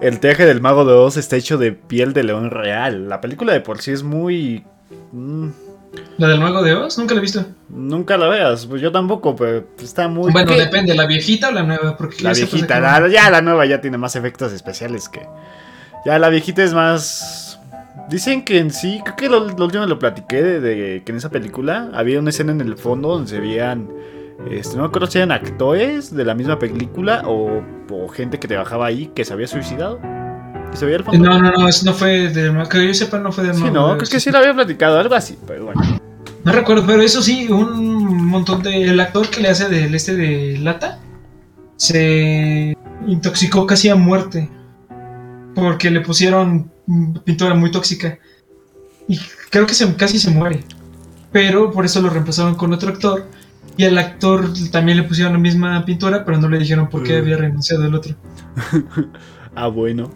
[0.00, 3.08] El traje del mago de Oz está hecho de piel de león real.
[3.08, 4.64] La película de por sí es muy.
[5.12, 5.48] Mm,
[6.18, 6.98] ¿La del mago de Oz?
[6.98, 7.44] Nunca la he visto.
[7.68, 10.30] Nunca la veas, pues yo tampoco, pero está muy.
[10.32, 11.96] Bueno, depende, ¿la viejita o la nueva?
[11.96, 15.26] Porque la viejita, ya la nueva ya tiene más efectos especiales que.
[16.06, 17.58] Ya la viejita es más.
[18.08, 21.30] Dicen que en sí, creo que lo, lo último lo platiqué de, que en esa
[21.30, 23.88] película había una escena en el fondo donde se veían.
[24.50, 28.48] Este, no me acuerdo si eran actores de la misma película o, o gente que
[28.48, 30.00] trabajaba ahí que se había suicidado.
[31.18, 33.96] No, no, no, eso no fue de Que yo sepa, no fue de Sí, no,
[33.96, 36.00] creo que sí lo había platicado, algo así, pero bueno.
[36.44, 38.84] No recuerdo, pero eso sí, un montón de.
[38.84, 41.00] El actor que le hace del este de Lata
[41.76, 44.50] se intoxicó casi a muerte.
[45.54, 46.70] Porque le pusieron
[47.24, 48.18] pintura muy tóxica.
[49.08, 49.18] Y
[49.50, 50.64] creo que se, casi se muere.
[51.32, 53.26] Pero por eso lo reemplazaron con otro actor.
[53.76, 57.14] Y al actor también le pusieron la misma pintura, pero no le dijeron por qué
[57.14, 57.22] mm.
[57.22, 58.14] había renunciado el otro.
[59.54, 60.10] ah, bueno.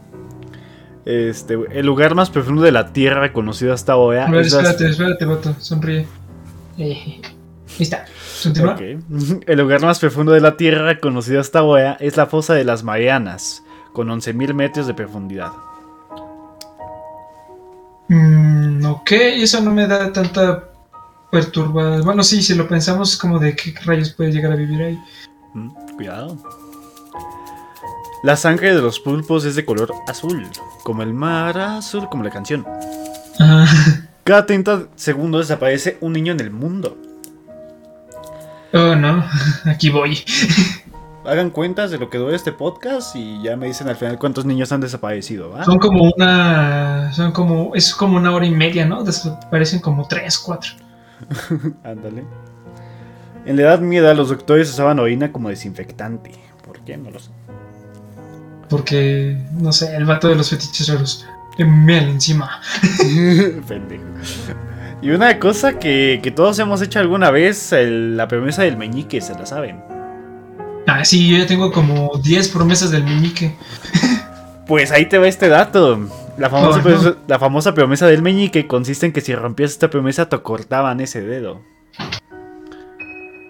[1.08, 4.26] Este, el lugar más profundo de la Tierra conocido hasta ahora.
[4.26, 6.06] A ver, espérate, espérate, Boto, sonríe.
[6.76, 7.22] Eh,
[7.78, 8.04] está.
[9.46, 12.82] El lugar más profundo de la Tierra conocido hasta ahora es la fosa de las
[12.82, 13.62] Marianas,
[13.94, 15.50] con 11.000 metros de profundidad.
[18.08, 20.68] Mm, ok, eso no me da tanta
[21.32, 22.04] perturbación.
[22.04, 24.98] Bueno, sí, si lo pensamos, como de qué rayos puede llegar a vivir ahí.
[25.54, 26.36] Mm, cuidado.
[28.22, 30.44] La sangre de los pulpos es de color azul,
[30.82, 32.66] como el mar azul, como la canción.
[34.24, 36.98] Cada 30 segundos desaparece un niño en el mundo.
[38.74, 39.24] Oh, no,
[39.64, 40.18] aquí voy.
[41.24, 44.44] Hagan cuentas de lo que dura este podcast y ya me dicen al final cuántos
[44.44, 45.52] niños han desaparecido.
[45.64, 47.12] Son como una.
[47.12, 47.74] Son como.
[47.74, 49.04] Es como una hora y media, ¿no?
[49.04, 50.72] Desaparecen como tres, cuatro.
[51.84, 52.24] Ándale.
[53.44, 56.32] En la Edad Media los doctores usaban orina como desinfectante.
[56.64, 56.96] ¿Por qué?
[56.96, 57.37] No lo sé.
[58.68, 61.26] Porque, no sé, el vato de los fetiches raros.
[61.58, 62.60] Miel encima.
[63.68, 64.04] Pendejo.
[65.00, 69.46] Y una cosa que, todos hemos hecho alguna vez, la promesa del meñique, se la
[69.46, 69.82] saben.
[70.86, 73.54] Ah, sí, yo ya tengo como 10 promesas del meñique.
[74.66, 76.08] pues ahí te va este dato.
[76.36, 80.28] La famosa, promesa, la famosa promesa del meñique consiste en que si rompías esta promesa
[80.28, 81.62] te cortaban ese dedo.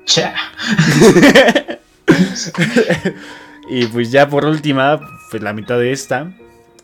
[0.06, 0.34] Cha.
[3.70, 5.00] Y pues ya por última,
[5.30, 6.32] pues la mitad de esta.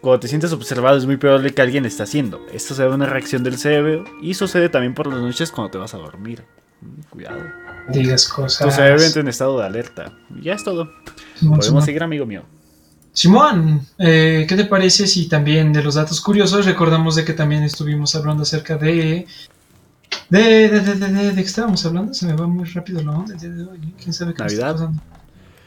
[0.00, 2.40] Cuando te sientes observado es muy probable que alguien está haciendo.
[2.52, 5.94] Esto se una reacción del cerebro y sucede también por las noches cuando te vas
[5.94, 6.44] a dormir.
[6.82, 7.40] Mm, cuidado.
[7.88, 8.66] Digas cosas.
[8.66, 10.12] Tu cerebro entra en estado de alerta.
[10.42, 10.90] ya es todo.
[11.40, 12.42] Podemos seguir, amigo mío.
[13.14, 17.62] Simón, eh, ¿qué te parece si también de los datos curiosos recordamos de que también
[17.62, 19.26] estuvimos hablando acerca de...
[20.28, 22.12] De, de, de, de, de, qué estábamos hablando?
[22.12, 24.70] Se me va muy rápido la onda ¿Quién sabe qué Navidad.
[24.70, 25.02] Está pasando?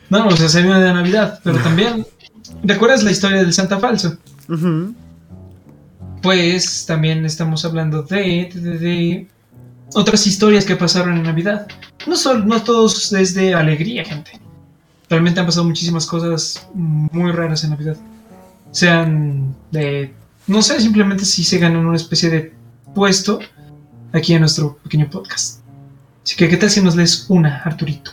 [0.09, 2.05] No, o sea, se viene de Navidad, pero también.
[2.63, 4.17] ¿Recuerdas la historia del Santa Falso?
[6.21, 9.27] Pues también estamos hablando de, de,
[9.93, 11.67] otras historias que pasaron en Navidad.
[12.05, 14.39] No, solo, no todos es de alegría, gente.
[15.09, 17.97] Realmente han pasado muchísimas cosas muy raras en Navidad.
[18.71, 20.13] sean de,
[20.47, 22.53] no sé, simplemente si se ganan una especie de
[22.95, 23.39] puesto
[24.13, 25.61] aquí en nuestro pequeño podcast.
[26.23, 28.11] Así que, ¿qué tal si nos lees una, Arturito?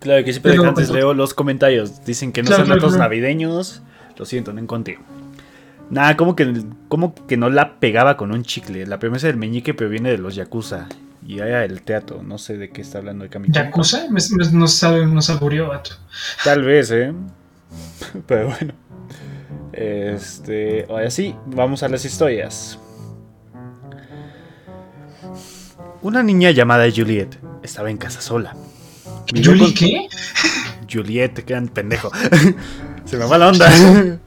[0.00, 2.04] Claro que siempre antes leo los comentarios.
[2.04, 3.82] Dicen que no son datos navideños.
[4.16, 4.98] Lo siento, no encontré.
[5.90, 8.86] Nada, como que, como que no la pegaba con un chicle.
[8.86, 10.86] La promesa del meñique proviene de los Yakuza.
[11.26, 12.22] Y allá el teatro.
[12.22, 13.54] No sé de qué está hablando el camino.
[13.54, 14.06] ¿Yakuza?
[14.52, 15.92] no sabe, no saburió, vato.
[16.44, 17.12] Tal vez, ¿eh?
[18.26, 18.74] Pero bueno.
[19.72, 20.86] Este.
[20.88, 22.78] Ahora sí, vamos a las historias.
[26.02, 28.54] Una niña llamada Juliet estaba en casa sola.
[29.32, 30.08] ¿Juliet qué?
[30.90, 32.10] Juliet, quedan pendejo.
[33.04, 33.70] Se me va la onda.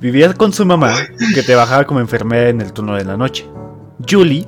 [0.00, 0.94] Vivía con su mamá,
[1.34, 3.46] que trabajaba como enfermera en el turno de la noche.
[4.08, 4.46] Julie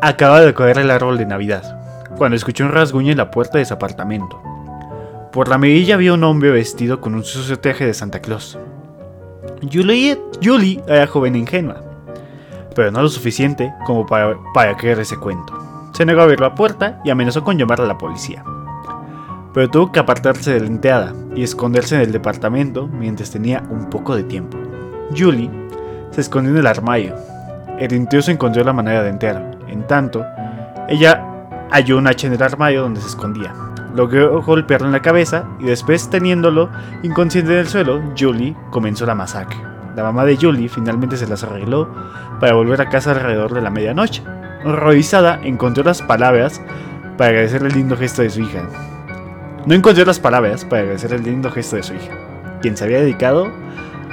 [0.00, 3.66] acaba de coger el árbol de Navidad, cuando escuchó un rasguño en la puerta de
[3.66, 4.40] su apartamento.
[5.30, 8.58] Por la mirilla vio un hombre vestido con un sucio traje de Santa Claus.
[9.70, 11.82] Julie, Julie era joven e ingenua,
[12.74, 15.61] pero no lo suficiente como para, para creer ese cuento.
[15.92, 18.44] Se negó a abrir la puerta y amenazó con llamar a la policía.
[19.52, 23.90] Pero tuvo que apartarse de la enteada y esconderse en el departamento mientras tenía un
[23.90, 24.58] poco de tiempo.
[25.16, 25.50] Julie
[26.10, 27.14] se escondió en el armario.
[27.78, 29.58] El intruso encontró la manera de entrar.
[29.68, 30.24] En tanto,
[30.88, 31.22] ella
[31.70, 33.54] halló un hacha en el armario donde se escondía.
[33.94, 36.70] Logró golpearlo en la cabeza y después, teniéndolo
[37.02, 39.58] inconsciente en el suelo, Julie comenzó la masacre.
[39.94, 41.88] La mamá de Julie finalmente se las arregló
[42.40, 44.22] para volver a casa alrededor de la medianoche.
[44.64, 46.60] Horrorizada, encontró las palabras
[47.16, 48.62] para agradecer el lindo gesto de su hija.
[49.66, 52.12] No encontró las palabras para agradecer el lindo gesto de su hija,
[52.60, 53.50] quien se había dedicado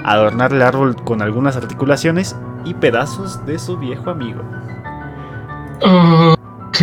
[0.03, 2.35] a adornar el árbol con algunas articulaciones
[2.65, 4.41] y pedazos de su viejo amigo.
[5.81, 6.81] Ok.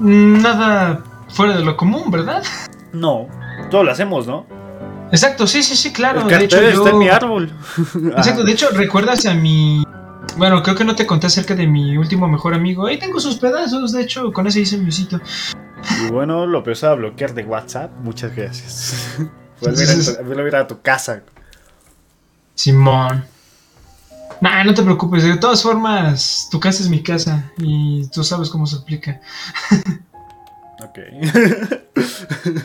[0.00, 2.42] Nada fuera de lo común, ¿verdad?
[2.92, 3.26] No,
[3.70, 4.46] todo lo hacemos, ¿no?
[5.10, 6.24] Exacto, sí, sí, sí, claro.
[6.24, 7.50] de hecho, está en mi árbol.
[8.16, 9.82] Exacto, de hecho, recuerdas a mi.
[10.38, 12.86] Bueno, creo que no te conté acerca de mi último mejor amigo.
[12.86, 15.20] Ahí tengo sus pedazos, de hecho, con ese hice mi osito.
[16.00, 17.90] Y bueno, lo empezó a bloquear de WhatsApp.
[18.02, 19.18] Muchas gracias.
[19.60, 21.22] Vuelve a, ir a tu casa.
[22.54, 23.24] Simón.
[24.40, 25.24] Nah, no te preocupes.
[25.24, 29.20] De todas formas, tu casa es mi casa y tú sabes cómo se aplica.
[30.80, 30.98] ok.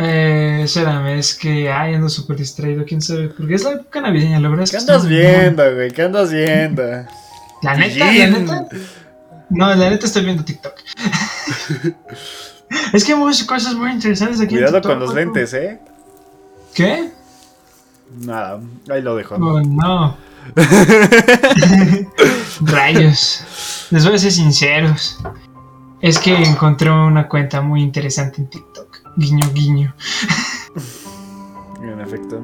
[0.00, 3.28] eh, espérame, es que ay, ando súper distraído, quién sabe.
[3.28, 4.78] Porque es la época navideña, la verdad es que.
[4.78, 5.90] ¿Qué andas viendo, güey?
[5.90, 6.82] ¿Qué andas viendo?
[7.62, 8.66] La neta, la neta.
[9.50, 10.72] No, la neta estoy viendo TikTok.
[12.92, 14.54] es que hay muchas cosas muy interesantes aquí.
[14.54, 15.80] Cuidado con los lentes, ¿eh?
[16.74, 17.10] ¿Qué?
[18.20, 19.36] Nada, ahí lo dejo.
[19.36, 20.16] Oh, no.
[22.62, 23.44] Rayos.
[23.90, 25.18] Les voy a ser sinceros.
[26.00, 28.89] Es que encontré una cuenta muy interesante en TikTok.
[29.20, 29.94] Guiño, guiño.
[31.82, 32.42] En efecto.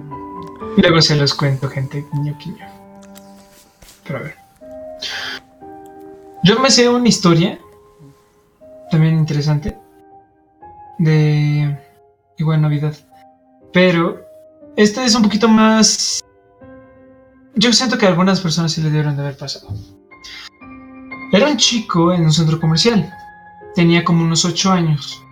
[0.77, 2.05] Luego se los cuento, gente.
[2.13, 2.67] Guiño, guiño.
[4.05, 4.37] Pero a ver.
[6.45, 7.59] Yo me sé una historia
[8.91, 9.79] también interesante
[10.99, 11.81] de
[12.37, 12.95] igual Navidad.
[13.73, 14.21] Pero
[14.77, 16.23] este es un poquito más...
[17.55, 19.69] Yo siento que a algunas personas sí le debieron de haber pasado.
[21.33, 23.11] Era un chico en un centro comercial.
[23.75, 25.23] Tenía como unos 8 años.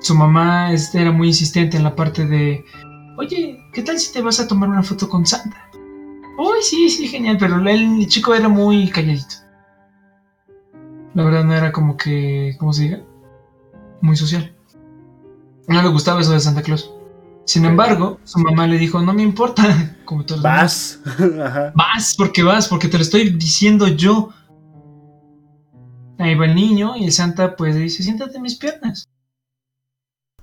[0.00, 2.64] Su mamá este, era muy insistente en la parte de...
[3.16, 5.68] Oye, ¿qué tal si te vas a tomar una foto con Santa?
[6.38, 9.34] Uy, sí, sí, genial, pero el chico era muy calladito.
[11.14, 13.02] La verdad no era como que, ¿cómo se diga?
[14.00, 14.54] Muy social.
[15.66, 16.92] No le gustaba eso de Santa Claus.
[17.44, 19.96] Sin embargo, su mamá le dijo, no me importa.
[20.04, 21.00] Como todos vas.
[21.74, 24.30] Vas, porque vas, porque te lo estoy diciendo yo.
[26.18, 29.08] Ahí va el niño y el Santa pues le dice, siéntate en mis piernas.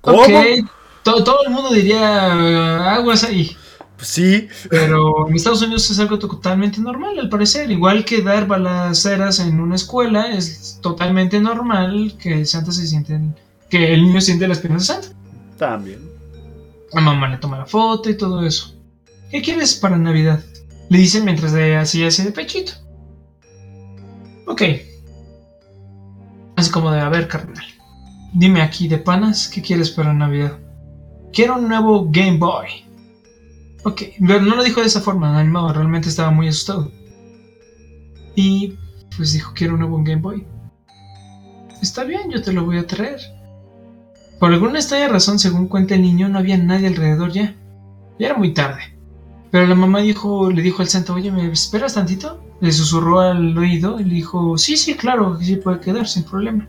[0.06, 0.22] ¿Cómo?
[0.22, 0.30] Ok,
[1.02, 3.56] todo, todo el mundo diría, aguas ahí.
[3.96, 4.48] Pues sí.
[4.70, 7.70] Pero en Estados Unidos es algo totalmente normal, al parecer.
[7.70, 13.18] Igual que dar balaceras en una escuela, es totalmente normal que Santa se siente,
[13.68, 15.08] que el niño siente las piernas de Santa.
[15.58, 16.08] También.
[16.92, 18.74] La mamá le toma la foto y todo eso.
[19.30, 20.44] ¿Qué quieres para Navidad?
[20.88, 22.72] Le dicen mientras de así así de pechito.
[24.46, 24.62] Ok.
[26.54, 27.64] Así como de, a ver, carnal.
[28.38, 30.58] Dime aquí de panas, ¿qué quieres para Navidad?
[31.32, 32.84] Quiero un nuevo Game Boy.
[33.82, 36.92] Ok, pero no lo dijo de esa forma, animado, realmente estaba muy asustado.
[38.34, 38.74] Y
[39.16, 40.46] pues dijo, quiero un nuevo Game Boy.
[41.80, 43.20] Está bien, yo te lo voy a traer.
[44.38, 47.54] Por alguna extraña razón, según cuenta el niño, no había nadie alrededor ya.
[48.18, 48.82] Ya era muy tarde.
[49.50, 52.44] Pero la mamá dijo, le dijo al santo, oye, ¿me esperas tantito?
[52.60, 56.24] Le susurró al oído y le dijo, sí, sí, claro, que sí puede quedar sin
[56.24, 56.68] problema.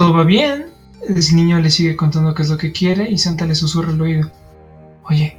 [0.00, 0.68] Todo va bien,
[1.06, 4.00] el niño le sigue contando qué es lo que quiere y Santa le susurra al
[4.00, 4.30] oído.
[5.04, 5.36] Oye,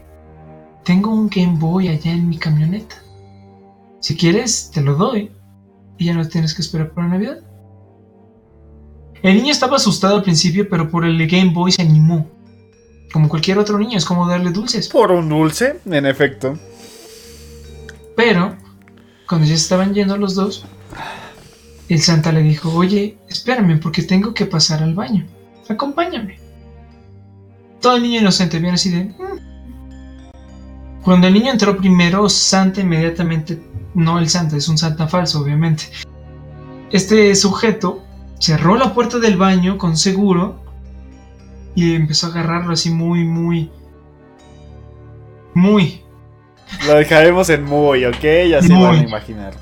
[0.85, 2.95] tengo un Game Boy allá en mi camioneta.
[4.01, 5.31] Si quieres, te lo doy.
[5.97, 7.39] Y ya no tienes que esperar para Navidad.
[9.23, 12.29] El niño estaba asustado al principio, pero por el Game Boy se animó.
[13.11, 14.89] Como cualquier otro niño, es como darle dulces.
[14.89, 16.55] Por un dulce, en efecto.
[18.15, 18.55] Pero,
[19.27, 20.67] cuando ya estaban yendo los dos,
[21.93, 25.25] el Santa le dijo, oye, espérame porque tengo que pasar al baño.
[25.67, 26.39] Acompáñame.
[27.81, 29.03] Todo el niño inocente viene así de...
[29.03, 31.01] Mm".
[31.03, 33.61] Cuando el niño entró primero, Santa inmediatamente...
[33.93, 35.83] No el Santa, es un Santa falso, obviamente.
[36.91, 38.01] Este sujeto
[38.39, 40.63] cerró la puerta del baño con seguro
[41.75, 43.69] y empezó a agarrarlo así muy, muy...
[45.53, 46.00] Muy.
[46.87, 48.21] Lo dejaremos en muy, ¿ok?
[48.49, 49.53] Ya se van a imaginar.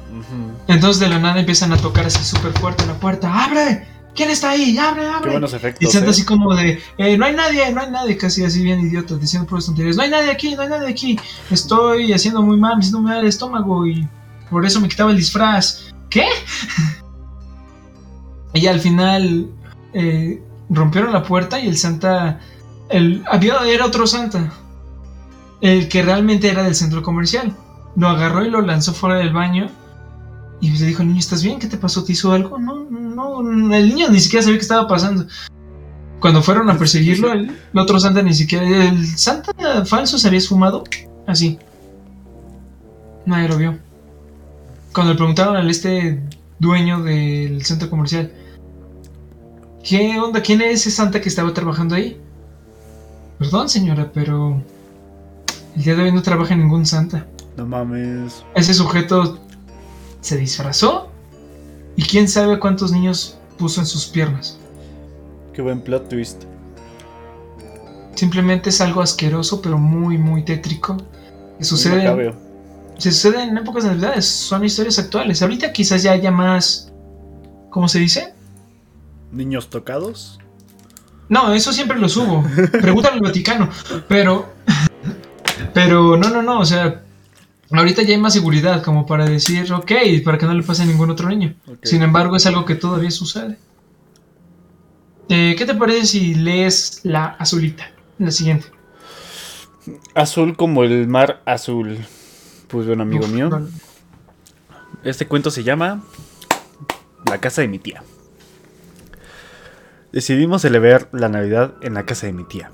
[0.67, 3.45] Entonces de la nada empiezan a tocar así súper fuerte la puerta.
[3.45, 3.87] ¡Abre!
[4.15, 4.77] ¿Quién está ahí?
[4.77, 5.23] ¡Abre, abre!
[5.23, 5.87] Qué buenos efectos.
[5.87, 6.11] Y siento ¿eh?
[6.11, 9.47] así como de, eh, no hay nadie, no hay nadie, casi así bien idiota, diciendo
[9.47, 9.95] por tonterías.
[9.95, 11.19] No hay nadie aquí, no hay nadie aquí.
[11.49, 14.07] Estoy haciendo muy mal, me siento muy mal el estómago y
[14.49, 15.91] por eso me quitaba el disfraz.
[16.09, 16.25] ¿Qué?
[18.53, 19.47] y al final
[19.93, 22.39] eh, rompieron la puerta y el Santa.
[22.89, 24.51] El, había, era otro Santa.
[25.61, 27.55] El que realmente era del centro comercial.
[27.95, 29.69] Lo agarró y lo lanzó fuera del baño
[30.61, 31.59] y le dijo, niño, ¿estás bien?
[31.59, 32.03] ¿Qué te pasó?
[32.03, 32.57] ¿Te hizo algo?
[32.57, 33.41] No, no,
[33.75, 35.25] el niño ni siquiera sabía qué estaba pasando.
[36.19, 38.67] Cuando fueron a perseguirlo, el, otro Santa ni siquiera...
[38.67, 40.83] El Santa falso se había esfumado
[41.27, 41.57] así.
[43.25, 43.77] Nadie lo vio.
[44.93, 46.21] Cuando le preguntaron al este
[46.59, 48.33] dueño del centro comercial,
[49.83, 50.41] ¿qué onda?
[50.41, 52.19] ¿Quién es ese Santa que estaba trabajando ahí?
[53.37, 54.61] Perdón, señora, pero
[55.75, 57.25] el día de hoy no trabaja ningún Santa.
[57.57, 58.43] No mames.
[58.55, 59.39] Ese sujeto
[60.21, 61.09] se disfrazó
[61.95, 64.57] y quién sabe cuántos niños puso en sus piernas.
[65.53, 66.43] Qué buen plot twist.
[68.15, 70.97] Simplemente es algo asqueroso, pero muy, muy tétrico.
[71.57, 72.33] Que sucede,
[72.97, 75.41] se sucede en épocas de Navidades, son historias actuales.
[75.41, 76.91] Ahorita quizás ya haya más.
[77.69, 78.33] ¿Cómo se dice?
[79.31, 80.39] ¿Niños tocados?
[81.29, 82.43] No, eso siempre lo subo.
[82.71, 83.69] Pregúntale al Vaticano.
[84.07, 84.53] Pero.
[85.83, 86.59] Pero no, no, no.
[86.59, 87.03] O sea,
[87.71, 89.91] Ahorita ya hay más seguridad como para decir, ok,
[90.25, 91.53] para que no le pase a ningún otro niño.
[91.83, 93.57] Sin embargo, es algo que todavía sucede.
[95.29, 97.91] Eh, ¿Qué te parece si lees la azulita?
[98.17, 98.67] La siguiente.
[100.15, 101.99] Azul como el mar azul.
[102.67, 103.67] Pues bueno, amigo mío.
[105.03, 106.03] Este cuento se llama
[107.27, 108.03] La casa de mi tía.
[110.11, 112.71] Decidimos celebrar la Navidad en la casa de mi tía.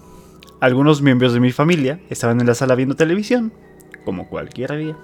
[0.62, 3.52] Algunos miembros de mi familia estaban en la sala viendo televisión
[4.06, 4.98] como cualquier día.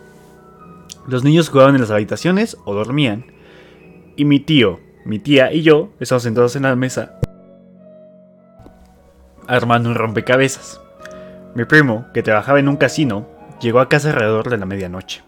[1.08, 3.26] Los niños jugaban en las habitaciones o dormían,
[4.16, 7.18] y mi tío, mi tía y yo estábamos sentados en la mesa
[9.48, 10.80] armando un rompecabezas.
[11.56, 13.28] Mi primo, que trabajaba en un casino,
[13.60, 15.24] llegó a casa alrededor de la medianoche.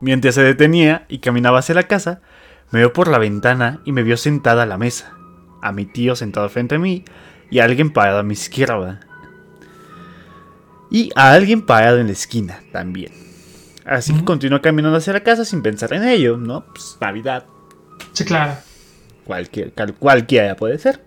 [0.00, 2.20] Mientras se detenía y caminaba hacia la casa,
[2.72, 5.14] me vio por la ventana y me vio sentada a la mesa,
[5.62, 7.04] a mi tío sentado frente a mí
[7.52, 9.00] y alguien parado a mi izquierda,
[10.90, 13.12] y a alguien parado en la esquina también.
[13.84, 16.64] Así que continuó caminando hacia la casa sin pensar en ello, ¿no?
[16.64, 17.44] Pues Navidad.
[18.14, 18.54] Sí, claro.
[19.26, 21.04] Cualquier, cualquiera puede ser.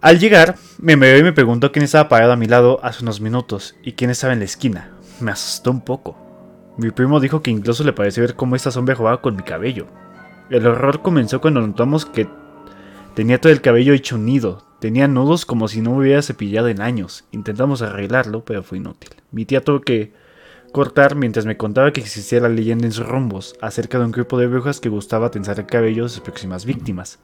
[0.00, 3.20] Al llegar, me vio y me preguntó quién estaba parado a mi lado hace unos
[3.20, 4.90] minutos y quién estaba en la esquina.
[5.20, 6.16] Me asustó un poco.
[6.78, 9.86] Mi primo dijo que incluso le pareció ver cómo esta sombra jugaba con mi cabello.
[10.48, 12.26] El horror comenzó cuando notamos que
[13.16, 16.82] tenía todo el cabello hecho un nido, Tenía nudos como si no hubiera cepillado en
[16.82, 17.24] años.
[17.32, 19.10] Intentamos arreglarlo, pero fue inútil.
[19.32, 20.12] Mi tía tuvo que
[20.70, 24.38] cortar mientras me contaba que existía la leyenda en sus rumbos acerca de un grupo
[24.38, 27.18] de brujas que gustaba tensar el cabello de sus próximas víctimas.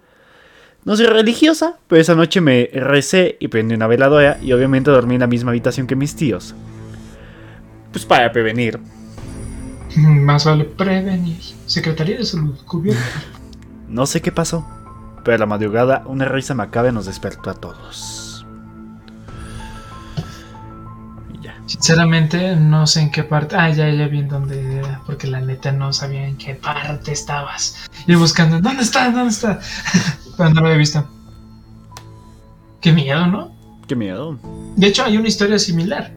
[0.85, 5.15] No soy religiosa, pero esa noche me recé y prendí una veladora y obviamente dormí
[5.15, 6.55] en la misma habitación que mis tíos.
[7.93, 8.81] Pues para prevenir.
[9.97, 11.39] Más vale prevenir.
[11.67, 13.03] Secretaría de Salud, cubierta.
[13.89, 14.67] No sé qué pasó
[15.25, 18.47] pero a la madrugada una risa macabra nos despertó a todos.
[21.33, 21.55] Y ya.
[21.67, 23.57] Sinceramente, no sé en qué parte.
[23.57, 27.13] Ah, ya, ya vi en dónde era, porque la neta no sabía en qué parte
[27.13, 27.89] estabas.
[28.07, 29.11] Y buscando, ¿dónde está?
[29.11, 29.61] ¿Dónde está?
[30.37, 31.07] pero no lo había visto.
[32.81, 33.53] Qué miedo, ¿no?
[33.87, 34.39] Qué miedo.
[34.77, 36.13] De hecho, hay una historia similar.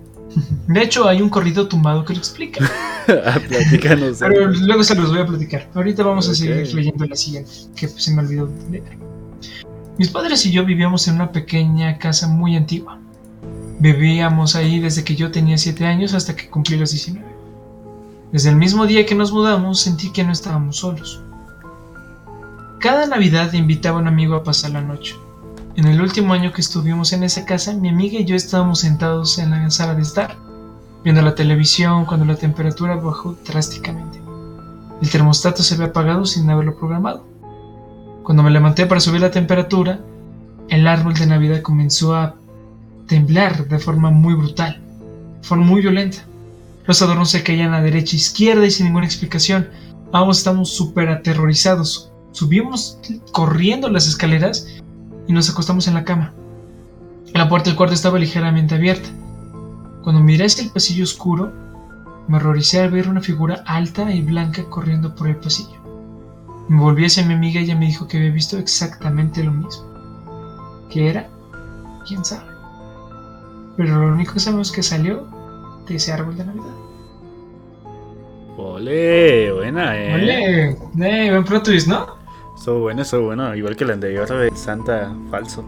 [0.67, 2.69] De hecho, hay un corrido tumbado que lo explica.
[3.07, 4.17] Ah, platícanos.
[4.17, 5.69] Pero luego se los voy a platicar.
[5.75, 8.97] Ahorita vamos a seguir leyendo la siguiente, que se me olvidó leer.
[9.99, 12.97] Mis padres y yo vivíamos en una pequeña casa muy antigua.
[13.79, 17.23] Vivíamos ahí desde que yo tenía 7 años hasta que cumplí los 19.
[18.31, 21.21] Desde el mismo día que nos mudamos sentí que no estábamos solos.
[22.79, 25.13] cada Navidad invitaba a un amigo a pasar la noche.
[25.77, 29.37] En el último año que estuvimos en esa casa, mi amiga y yo estábamos sentados
[29.39, 30.37] en la sala de estar,
[31.03, 34.21] viendo la televisión cuando la temperatura bajó drásticamente.
[35.01, 37.27] El termostato se había apagado sin haberlo programado.
[38.23, 39.99] Cuando me levanté para subir la temperatura,
[40.69, 42.35] el árbol de Navidad comenzó a
[43.07, 44.81] temblar de forma muy brutal,
[45.41, 46.19] de forma muy violenta.
[46.85, 49.67] Los adornos se caían a derecha e izquierda y sin ninguna explicación.
[50.13, 52.13] Ambos estamos súper aterrorizados.
[52.31, 52.97] Subimos
[53.33, 54.67] corriendo las escaleras
[55.27, 56.33] y nos acostamos en la cama.
[57.33, 59.09] La puerta del cuarto estaba ligeramente abierta.
[60.03, 61.51] Cuando miré hacia el pasillo oscuro,
[62.27, 65.79] me horroricé al ver una figura alta y blanca corriendo por el pasillo.
[66.69, 69.85] Me volví hacia mi amiga y ella me dijo que había visto exactamente lo mismo.
[70.89, 71.29] ¿Qué era?
[72.07, 72.45] ¿Quién sabe?
[73.77, 75.27] Pero lo único que sabemos es que salió
[75.87, 76.73] de ese árbol de Navidad.
[78.57, 80.13] Ole, buena, eh.
[80.13, 82.24] Ole, eh, buen plot twist, ¿no?
[82.55, 83.55] Eso bueno, eso bueno.
[83.55, 85.63] Igual que la anterior de Santa falso.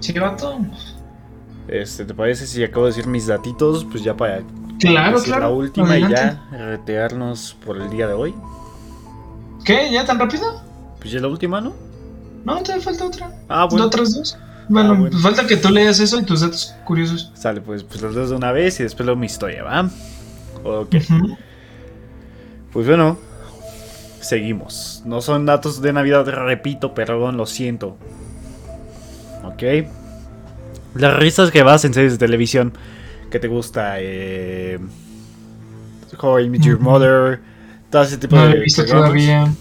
[0.00, 0.58] Sí, vato.
[1.68, 3.84] Este, ¿te parece si acabo de decir mis datitos?
[3.84, 4.42] Pues ya para.
[4.78, 5.42] Claro, claro.
[5.42, 8.34] La última y ya retearnos por el día de hoy.
[9.64, 9.90] ¿Qué?
[9.90, 10.62] ¿Ya tan rápido?
[11.00, 11.74] Pues ya la última, ¿no?
[12.44, 13.32] No, te falta otra.
[13.48, 13.86] Ah, bueno.
[13.86, 14.38] ¿Otras dos?
[14.68, 17.30] Bueno, ah, Pues falta que tú leas eso y tus datos curiosos.
[17.34, 19.90] Sale, pues, pues los dos de una vez y después luego mi historia, ¿va?
[20.64, 20.96] Ok.
[22.72, 23.18] Pues bueno,
[24.20, 25.02] seguimos.
[25.04, 27.96] No son datos de Navidad, repito, perdón, lo siento.
[29.44, 29.62] Ok.
[30.94, 32.72] Las risas que vas en series de televisión
[33.30, 34.78] que te gusta, eh.
[36.20, 37.40] How I Met Your Mother,
[37.90, 38.48] todo ese tipo no de.
[38.48, 39.52] No he visto todavía.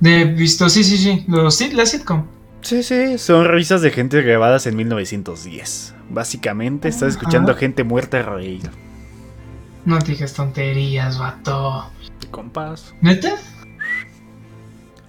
[0.00, 1.24] De visto, sí, sí, sí.
[1.26, 2.26] Los, la sitcom.
[2.60, 5.94] Sí, sí, son risas de gente grabadas en 1910.
[6.10, 8.70] Básicamente estás escuchando a gente muerta reír.
[9.84, 11.90] No digas tonterías, vato.
[12.30, 12.94] Compás.
[13.00, 13.36] ¿Neta?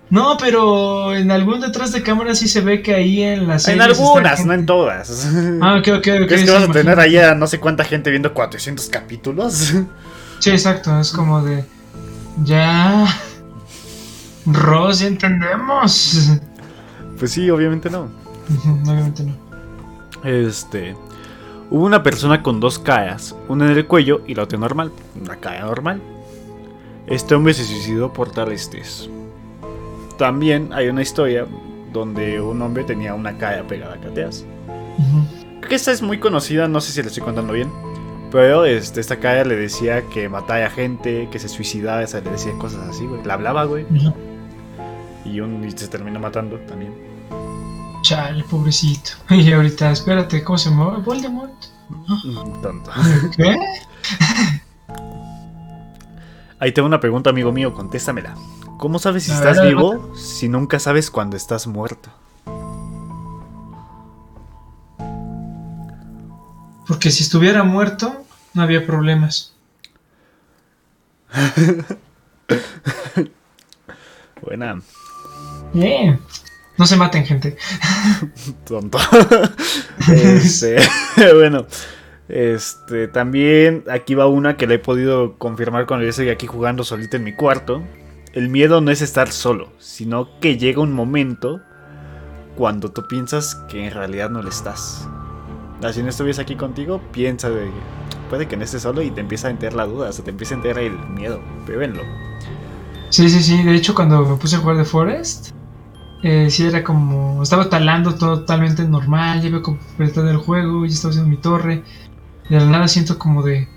[0.09, 3.79] No, pero en algún detrás de cámara sí se ve que ahí en las En
[3.81, 5.27] algunas, no en todas.
[5.61, 6.27] Ah, ok, ok, ok.
[6.27, 9.73] ¿Crees que vas a tener ahí a no sé cuánta gente viendo 400 capítulos?
[10.39, 11.65] Sí, exacto, es como de...
[12.45, 13.05] Ya...
[14.45, 16.29] Ross, ya entendemos.
[17.17, 18.07] Pues sí, obviamente no.
[18.85, 19.35] obviamente no.
[20.23, 20.95] Este.
[21.69, 24.93] Hubo una persona con dos caras, una en el cuello y la otra normal.
[25.21, 26.01] Una cara normal.
[27.09, 29.09] Este hombre se suicidó por tal estés.
[30.19, 31.47] También hay una historia
[31.91, 34.45] donde un hombre tenía una cara pegada a cateas.
[35.59, 37.71] Creo que esta es muy conocida, no sé si le estoy contando bien.
[38.31, 42.29] Pero este, esta cara le decía que mataba gente, que se suicidaba, o sea, le
[42.29, 43.23] decía cosas así, güey.
[43.23, 43.87] La hablaba, güey.
[45.25, 46.93] y, un, y se terminó matando también.
[48.03, 49.11] Chale, pobrecito.
[49.31, 51.01] Y ahorita, espérate, ¿cómo se mueve?
[51.01, 51.53] Voldemort.
[51.89, 52.91] Mm, tonto.
[53.35, 53.57] ¿Qué?
[56.59, 58.35] Ahí tengo una pregunta, amigo mío, contéstamela.
[58.77, 62.09] ¿Cómo sabes si estás vivo si nunca sabes cuándo estás muerto?
[66.85, 69.53] Porque si estuviera muerto, no había problemas.
[74.41, 74.81] Buena.
[75.73, 76.19] Bien.
[76.77, 77.57] No se maten, gente.
[78.65, 78.97] Tonto.
[80.09, 80.77] Este,
[81.35, 81.67] bueno.
[82.29, 86.83] Este, también aquí va una que le he podido confirmar cuando yo estoy aquí jugando
[86.83, 87.83] solito en mi cuarto.
[88.33, 91.61] El miedo no es estar solo, sino que llega un momento
[92.55, 95.09] cuando tú piensas que en realidad no lo estás.
[95.91, 97.69] Si no estuviese aquí contigo, piensa de
[98.29, 100.29] puede que no estés solo y te empieza a enterar la duda, o sea, te
[100.29, 101.41] empieza a enterar el miedo.
[101.65, 102.03] Pruébenlo.
[103.09, 103.63] Sí, sí, sí.
[103.63, 105.49] De hecho, cuando me puse a jugar de Forest,
[106.21, 111.11] eh, sí era como, estaba talando totalmente normal, ya había completado el juego, ya estaba
[111.11, 111.83] haciendo mi torre,
[112.49, 113.67] de la nada siento como de...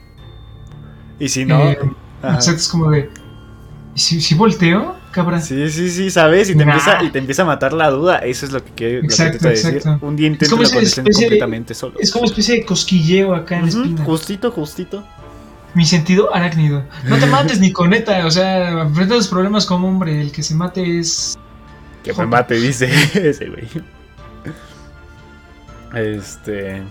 [1.18, 1.61] Y si no...
[1.62, 1.79] Eh,
[2.23, 3.11] es como de...
[3.95, 4.97] ¿Si, si volteo?
[5.11, 5.43] Cabrón.
[5.43, 6.49] Sí, sí, sí, ¿sabes?
[6.49, 8.18] Y te, empieza, y te empieza a matar la duda.
[8.18, 9.03] Eso es lo que, quiero
[9.39, 9.83] decir.
[10.01, 11.95] Un día intento completamente solo.
[12.01, 14.05] Es como una especie de cosquilleo acá en la espina.
[14.05, 15.05] Justito, justito.
[15.75, 16.85] Mi sentido arácnido.
[17.05, 18.27] No te mates ni con neta.
[18.27, 20.18] O sea, enfrenta los problemas como hombre.
[20.18, 21.37] El que se mate es
[22.03, 23.68] que me mate, dice ese güey.
[25.95, 26.83] Este.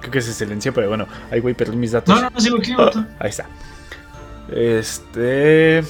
[0.00, 1.06] Creo que se silenció, pero bueno.
[1.30, 2.14] Ahí güey, perdí mis datos.
[2.14, 3.46] No, no, no sigo aquí, oh, Ahí está.
[4.50, 5.82] Este.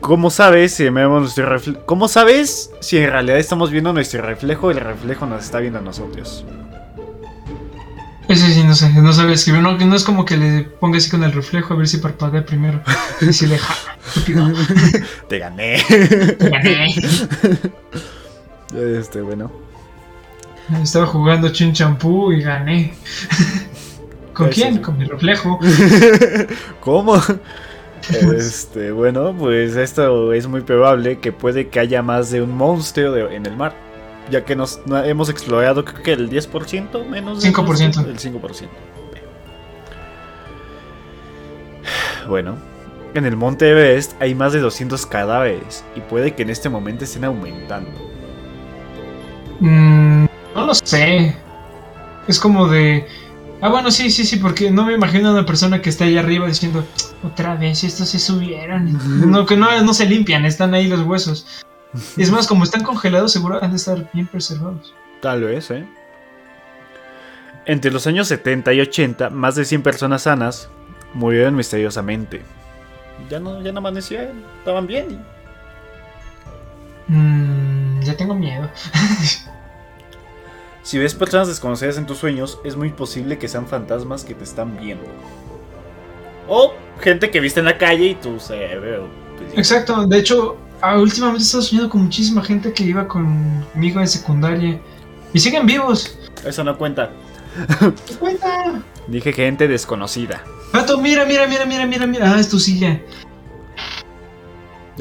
[0.00, 1.84] ¿Cómo sabes si vemos nuestro reflejo?
[1.84, 5.78] ¿Cómo sabes si en realidad estamos viendo nuestro reflejo o el reflejo nos está viendo
[5.78, 6.44] a nosotros?
[8.28, 9.60] Ese sí, no sé, no sabe escribir.
[9.60, 12.46] No, no es como que le ponga así con el reflejo a ver si parpadea
[12.46, 12.80] primero.
[13.20, 13.58] Y si le
[15.28, 15.82] Te gané.
[15.88, 16.94] Te gané.
[18.72, 19.50] Este, bueno.
[20.82, 22.94] Estaba jugando Chin Champú y gané.
[24.34, 24.78] ¿Con quién?
[24.78, 25.58] Con mi reflejo.
[26.80, 27.20] ¿Cómo?
[28.08, 33.28] Este, bueno, pues esto es muy probable que puede que haya más de un monstruo
[33.28, 33.74] en el mar.
[34.30, 37.44] Ya que nos hemos explorado creo que el 10% menos.
[37.44, 38.06] 5%.
[38.06, 38.68] El 5%.
[42.26, 42.56] Bueno,
[43.14, 47.04] en el monte Everest hay más de 200 cadáveres y puede que en este momento
[47.04, 47.90] estén aumentando.
[49.60, 51.36] Mm, no lo sé.
[52.28, 53.06] Es como de...
[53.62, 56.16] Ah, bueno, sí, sí, sí, porque no me imagino a una persona que está ahí
[56.16, 56.84] arriba diciendo,
[57.22, 59.30] otra vez, estos se subieron.
[59.30, 61.62] No, que no, no se limpian, están ahí los huesos.
[62.16, 64.94] Es más, como están congelados, seguro han de estar bien preservados.
[65.20, 65.86] Tal vez, ¿eh?
[67.66, 70.70] Entre los años 70 y 80, más de 100 personas sanas
[71.12, 72.42] murieron misteriosamente.
[73.28, 75.22] Ya no, ya no amanecían, estaban bien.
[77.08, 78.70] Mm, ya tengo miedo.
[80.82, 84.44] Si ves personas desconocidas en tus sueños, es muy posible que sean fantasmas que te
[84.44, 85.04] están viendo.
[86.48, 89.00] O gente que viste en la calle y tú se ve.
[89.54, 94.08] Exacto, de hecho, ah, últimamente he estado soñando con muchísima gente que iba conmigo en
[94.08, 94.80] secundaria.
[95.32, 96.18] Y siguen vivos.
[96.44, 97.10] Eso no cuenta.
[98.06, 98.82] ¿Qué cuenta?
[99.06, 100.42] Dije gente desconocida.
[100.72, 102.34] Pato, mira, mira, mira, mira, mira, mira.
[102.34, 103.00] Ah, es tu silla.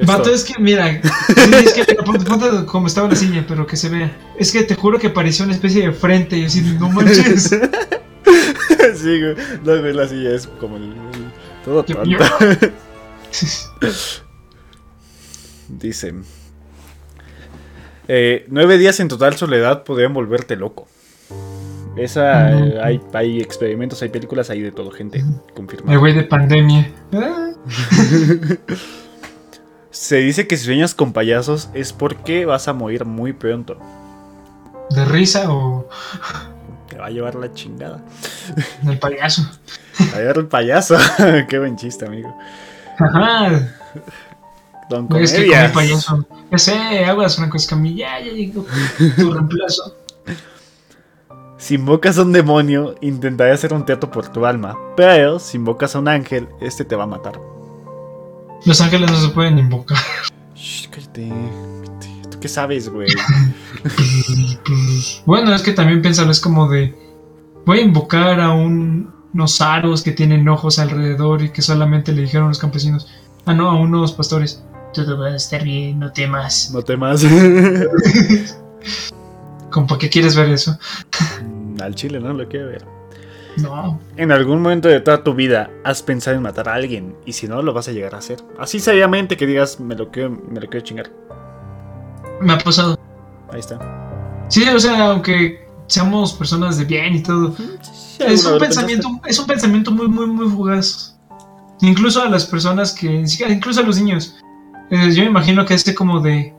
[0.06, 4.12] Vato, es que, mira, es que ponte, como estaba la silla, pero que se vea.
[4.38, 7.50] Es que te juro que pareció una especie de frente y así, no manches.
[8.95, 9.36] sí, güey.
[9.64, 10.93] No, güey, la silla es como el.
[11.66, 12.10] todo tonto.
[15.68, 16.14] Dice.
[18.08, 20.88] Eh, nueve días en total soledad podrían volverte loco.
[21.95, 25.24] Esa, eh, hay, hay experimentos, hay películas, hay de todo, gente.
[25.54, 25.91] Confirmado.
[25.91, 26.91] El güey de pandemia.
[29.92, 33.78] Se dice que si sueñas con payasos es porque vas a morir muy pronto.
[34.92, 35.88] ¿De risa o.?
[36.90, 38.04] Te va a llevar la chingada.
[38.88, 39.44] El payaso.
[40.14, 40.96] A llevar el payaso.
[41.50, 42.34] Qué buen chiste, amigo.
[42.98, 43.76] Ajá.
[44.90, 45.26] Don Comedia.
[45.26, 46.26] Es que come payaso.
[46.52, 48.20] Ya sé, aguas, Franco Escamilla.
[48.20, 48.66] Ya llegó
[49.18, 49.96] tu reemplazo.
[51.58, 54.78] Si invocas a un demonio, intentaré hacer un teatro por tu alma.
[54.96, 57.40] Pero si invocas a un ángel, este te va a matar.
[58.66, 59.97] Los ángeles no se pueden invocar.
[60.55, 61.30] Shh, cállate.
[62.30, 63.10] ¿Tú qué sabes, güey?
[65.26, 66.95] bueno, es que también piénsalo, es como de.
[67.66, 72.24] Voy a invocar a un, unos aros que tienen ojos alrededor y que solamente le
[72.24, 73.07] dijeron a los campesinos.
[73.45, 74.64] Ah, no, a unos pastores.
[74.93, 76.72] Todo va a estar bien, no temas.
[76.74, 77.26] No temas.
[79.72, 80.78] ¿Cómo para qué quieres ver eso?
[81.43, 82.99] Mm, al chile no lo quiero ver.
[83.58, 84.00] No.
[84.16, 87.47] En algún momento de toda tu vida has pensado en matar a alguien y si
[87.47, 88.39] no lo vas a llegar a hacer.
[88.58, 91.12] Así seriamente que digas me lo quiero, me lo quiero chingar.
[92.41, 92.97] Me ha pasado.
[93.52, 93.80] Ahí está.
[94.50, 97.54] Sí, o sea, aunque seamos personas de bien y todo.
[98.20, 101.18] es un pensamiento, es un pensamiento muy, muy, muy fugaz.
[101.82, 103.24] Incluso a las personas que.
[103.50, 104.36] Incluso a los niños.
[104.89, 106.54] Eh, yo me imagino que este como de.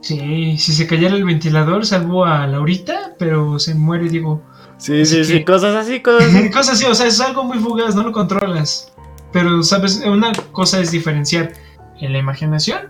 [0.00, 4.42] Sí, si se cayera el ventilador, salvo a Laurita, pero se muere, digo.
[4.84, 6.50] Sí, sí, sí, cosas así, cosas así.
[6.52, 8.92] cosas así, o sea, es algo muy fugaz, no lo controlas.
[9.32, 10.02] Pero, ¿sabes?
[10.06, 11.54] Una cosa es diferenciar
[12.00, 12.88] en la imaginación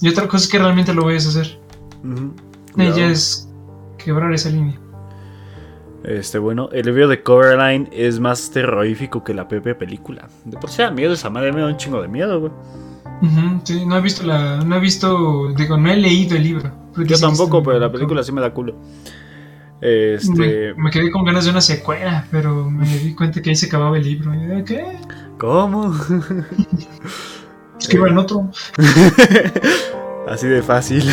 [0.00, 1.58] y otra cosa es que realmente lo vayas a hacer.
[2.78, 3.48] Ella es
[3.98, 4.78] quebrar esa línea.
[6.04, 10.28] Este, bueno, el video de Coverline es más terrorífico que la propia película.
[10.44, 12.52] De por sí da miedo esa madre, me da un chingo de miedo, güey.
[13.64, 14.58] sí, no he visto la.
[14.58, 15.52] No he visto.
[15.56, 16.72] Digo, no he leído el libro.
[16.98, 18.76] Yo tampoco, pero la película sí me da culo.
[19.82, 20.74] Este...
[20.76, 23.96] Me, quedé con ganas de una secuela, pero me di cuenta que ahí se acababa
[23.96, 24.30] el libro.
[24.64, 24.84] ¿Qué?
[25.38, 25.92] ¿Cómo?
[27.80, 28.48] Escriban otro.
[30.28, 31.04] Así de fácil.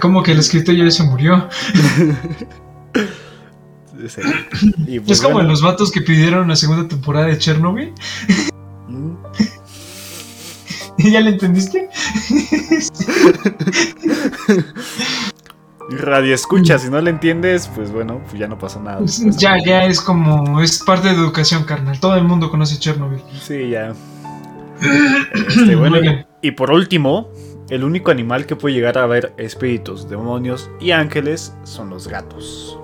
[0.00, 1.50] Como que el escritor ya se murió.
[5.06, 7.92] es como en los vatos que pidieron la segunda temporada de Chernobyl.
[8.88, 9.16] Mm.
[10.96, 11.90] ¿Ya le entendiste?
[15.90, 18.98] Radio escucha, si no le entiendes, pues bueno, pues ya no pasa nada.
[19.00, 21.98] Pues ya, ya es como, es parte de educación, carnal.
[22.00, 23.22] Todo el mundo conoce Chernobyl.
[23.40, 23.92] Sí, ya.
[25.34, 25.98] Este, bueno,
[26.40, 27.30] y por último,
[27.70, 32.78] el único animal que puede llegar a ver espíritus, demonios y ángeles son los gatos.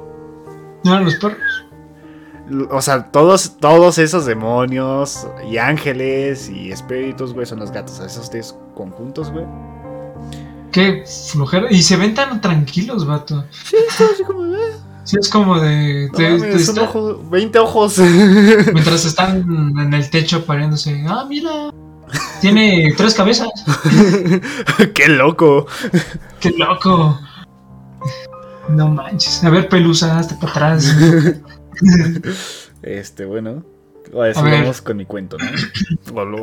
[0.84, 1.66] ¿No los perros?
[2.70, 8.00] O sea, todos, todos esos demonios y ángeles y espíritus, güey, son los gatos.
[8.00, 9.44] Esos tres conjuntos, güey.
[10.72, 11.66] Qué flojera.
[11.70, 13.44] Y se ven tan tranquilos, vato.
[13.50, 13.76] Sí,
[14.12, 14.72] así como de.
[15.04, 16.10] Sí, es como de.
[16.74, 17.98] No 20 ojos.
[18.72, 19.38] Mientras están
[19.78, 21.04] en el techo pariéndose.
[21.08, 21.70] Ah, mira.
[22.40, 23.48] Tiene tres cabezas.
[24.94, 25.66] Qué loco.
[26.40, 27.18] Qué loco.
[28.68, 29.42] No manches.
[29.44, 30.94] A ver, pelusa, hasta para atrás.
[32.82, 33.62] Este, bueno.
[34.12, 35.46] Vamos con mi cuento, ¿no?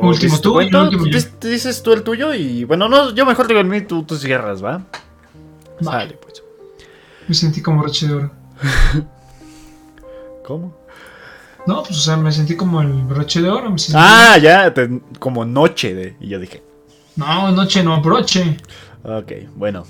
[0.00, 4.02] último tú, dices tú el tuyo y bueno, no, yo mejor digo el mío, tú,
[4.02, 4.84] tú cierras, ¿va?
[5.80, 6.42] Vale, pues.
[7.28, 8.30] Me sentí como broche de oro.
[10.44, 10.76] ¿Cómo?
[11.66, 13.74] No, pues o sea, me sentí como el broche de oro.
[13.94, 14.72] ah, ya,
[15.18, 16.16] como noche de.
[16.20, 16.62] Y yo dije.
[17.16, 18.56] No, noche no, broche.
[19.02, 19.84] Ok, bueno.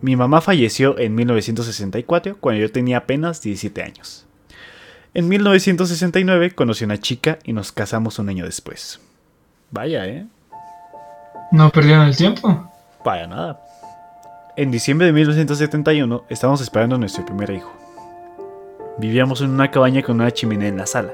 [0.00, 4.23] Mi mamá falleció en 1964 cuando yo tenía apenas 17 años.
[5.16, 8.98] En 1969 conocí a una chica y nos casamos un año después.
[9.70, 10.26] Vaya, ¿eh?
[11.52, 12.68] ¿No perdieron el tiempo?
[13.04, 13.60] Vaya, nada.
[14.56, 17.72] En diciembre de 1971 estábamos esperando a nuestro primer hijo.
[18.98, 21.12] Vivíamos en una cabaña con una chimenea en la sala.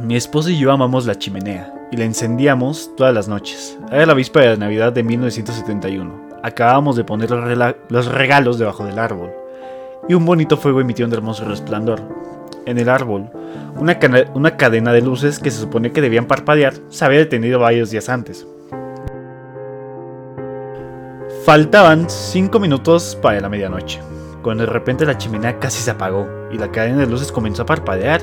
[0.00, 3.78] Mi esposa y yo amamos la chimenea y la encendíamos todas las noches.
[3.92, 6.40] Era la víspera de Navidad de 1971.
[6.42, 7.30] Acabábamos de poner
[7.90, 9.43] los regalos debajo del árbol
[10.08, 12.00] y un bonito fuego emitió un hermoso resplandor.
[12.66, 13.30] En el árbol,
[13.76, 18.08] una, cadena de luces que se supone que debían parpadear se había detenido varios días
[18.08, 18.46] antes.
[21.44, 24.00] Faltaban 5 minutos para la medianoche,
[24.42, 27.66] cuando de repente la chimenea casi se apagó y la cadena de luces comenzó a
[27.66, 28.22] parpadear.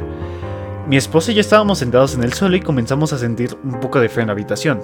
[0.87, 3.99] Mi esposa y yo estábamos sentados en el suelo y comenzamos a sentir un poco
[3.99, 4.81] de frío en la habitación.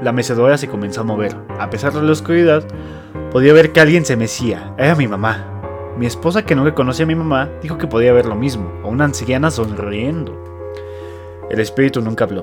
[0.00, 1.34] La mecedora se comenzó a mover.
[1.58, 2.62] A pesar de la oscuridad,
[3.32, 4.74] podía ver que alguien se mecía.
[4.78, 5.55] Era mi mamá.
[5.96, 8.70] Mi esposa, que no le conocía a mi mamá, dijo que podía ver lo mismo,
[8.84, 10.36] a una anciana sonriendo.
[11.50, 12.42] El espíritu nunca habló,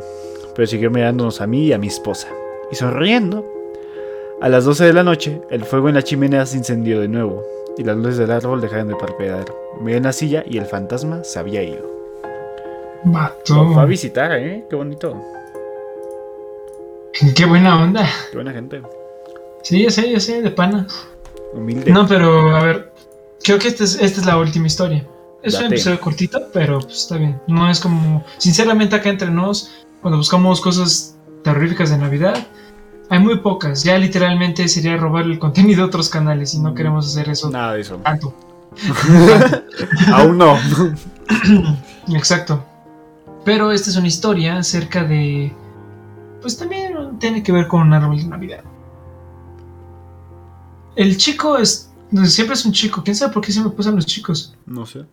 [0.56, 2.30] pero siguió mirándonos a mí y a mi esposa.
[2.72, 3.46] Y sonriendo.
[4.42, 7.44] A las 12 de la noche, el fuego en la chimenea se incendió de nuevo,
[7.78, 9.46] y las luces del árbol dejaron de parpadear.
[9.82, 11.88] Miré en la silla y el fantasma se había ido.
[13.06, 13.72] Mató.
[13.72, 14.66] Fue a visitar, ¿eh?
[14.70, 15.16] Qué bonito.
[17.36, 18.10] Qué buena onda.
[18.32, 18.82] Qué buena gente.
[19.62, 21.08] Sí, ya sé, ya sé, de panas.
[21.54, 21.92] Humilde.
[21.92, 22.93] No, pero a ver,
[23.44, 25.08] Creo que esta es, esta es la última historia.
[25.42, 27.40] Es un episodio cortito, pero pues, está bien.
[27.48, 28.24] No es como.
[28.38, 29.72] Sinceramente, acá entre nos,
[30.02, 32.48] cuando buscamos cosas terroríficas de Navidad,
[33.10, 33.84] hay muy pocas.
[33.84, 36.76] Ya literalmente sería robar el contenido de otros canales y no mm.
[36.76, 37.50] queremos hacer eso.
[37.50, 37.98] Nada de eso.
[37.98, 38.34] Tanto.
[40.14, 40.58] Aún no.
[42.08, 42.64] Exacto.
[43.44, 45.54] Pero esta es una historia acerca de.
[46.42, 48.64] Pues también tiene que ver con un árbol de Navidad.
[50.96, 51.93] El chico es,
[52.26, 53.04] Siempre es un chico.
[53.04, 54.56] ¿Quién sabe por qué siempre pasan los chicos?
[54.66, 55.06] No sé.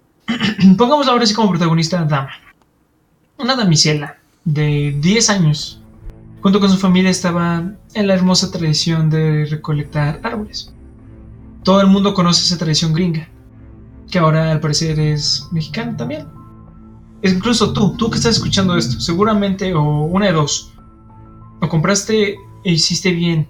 [0.76, 2.30] Pongamos ahora sí como protagonista a Dama.
[3.38, 5.80] Una damisela de 10 años.
[6.42, 10.72] Junto con su familia estaba en la hermosa tradición de recolectar árboles.
[11.64, 13.28] Todo el mundo conoce esa tradición gringa.
[14.10, 16.26] Que ahora al parecer es mexicana también.
[17.22, 20.72] Incluso tú, tú que estás escuchando esto, seguramente, o una de dos.
[21.60, 23.48] O compraste e hiciste bien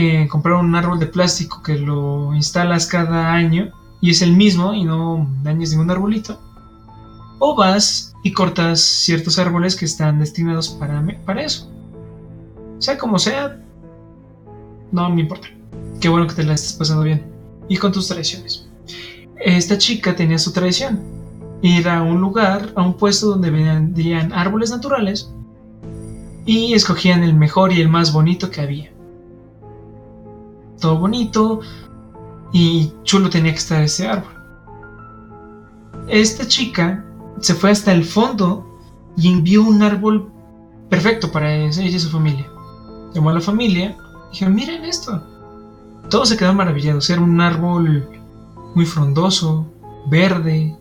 [0.00, 4.72] eh, comprar un árbol de plástico que lo instalas cada año y es el mismo
[4.72, 6.40] y no dañes ningún arbolito.
[7.40, 11.68] O vas y cortas ciertos árboles que están destinados para, para eso.
[12.78, 13.60] Sea como sea,
[14.92, 15.48] no me importa.
[16.00, 17.26] Qué bueno que te la estés pasando bien.
[17.68, 18.68] Y con tus tradiciones.
[19.40, 21.00] Esta chica tenía su tradición.
[21.60, 25.28] Ir a un lugar, a un puesto donde vendrían árboles naturales
[26.46, 28.97] y escogían el mejor y el más bonito que había
[30.80, 31.60] todo bonito
[32.52, 34.32] y chulo tenía que estar ese árbol.
[36.08, 37.04] Esta chica
[37.40, 38.64] se fue hasta el fondo
[39.16, 40.30] y envió un árbol
[40.88, 42.46] perfecto para ella y su familia.
[43.14, 43.96] Llamó a la familia
[44.28, 45.22] y dijeron, miren esto.
[46.08, 47.10] Todos se quedaron maravillados.
[47.10, 48.08] Era un árbol
[48.74, 49.66] muy frondoso,
[50.06, 50.74] verde,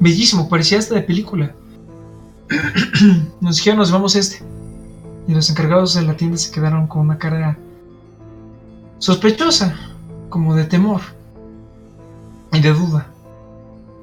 [0.00, 1.54] bellísimo, parecía hasta de película.
[3.40, 4.42] nos dijeron, nos vamos este.
[5.28, 7.58] Y los encargados de la tienda se quedaron con una cara
[9.04, 9.76] sospechosa,
[10.30, 11.02] como de temor
[12.54, 13.06] y de duda.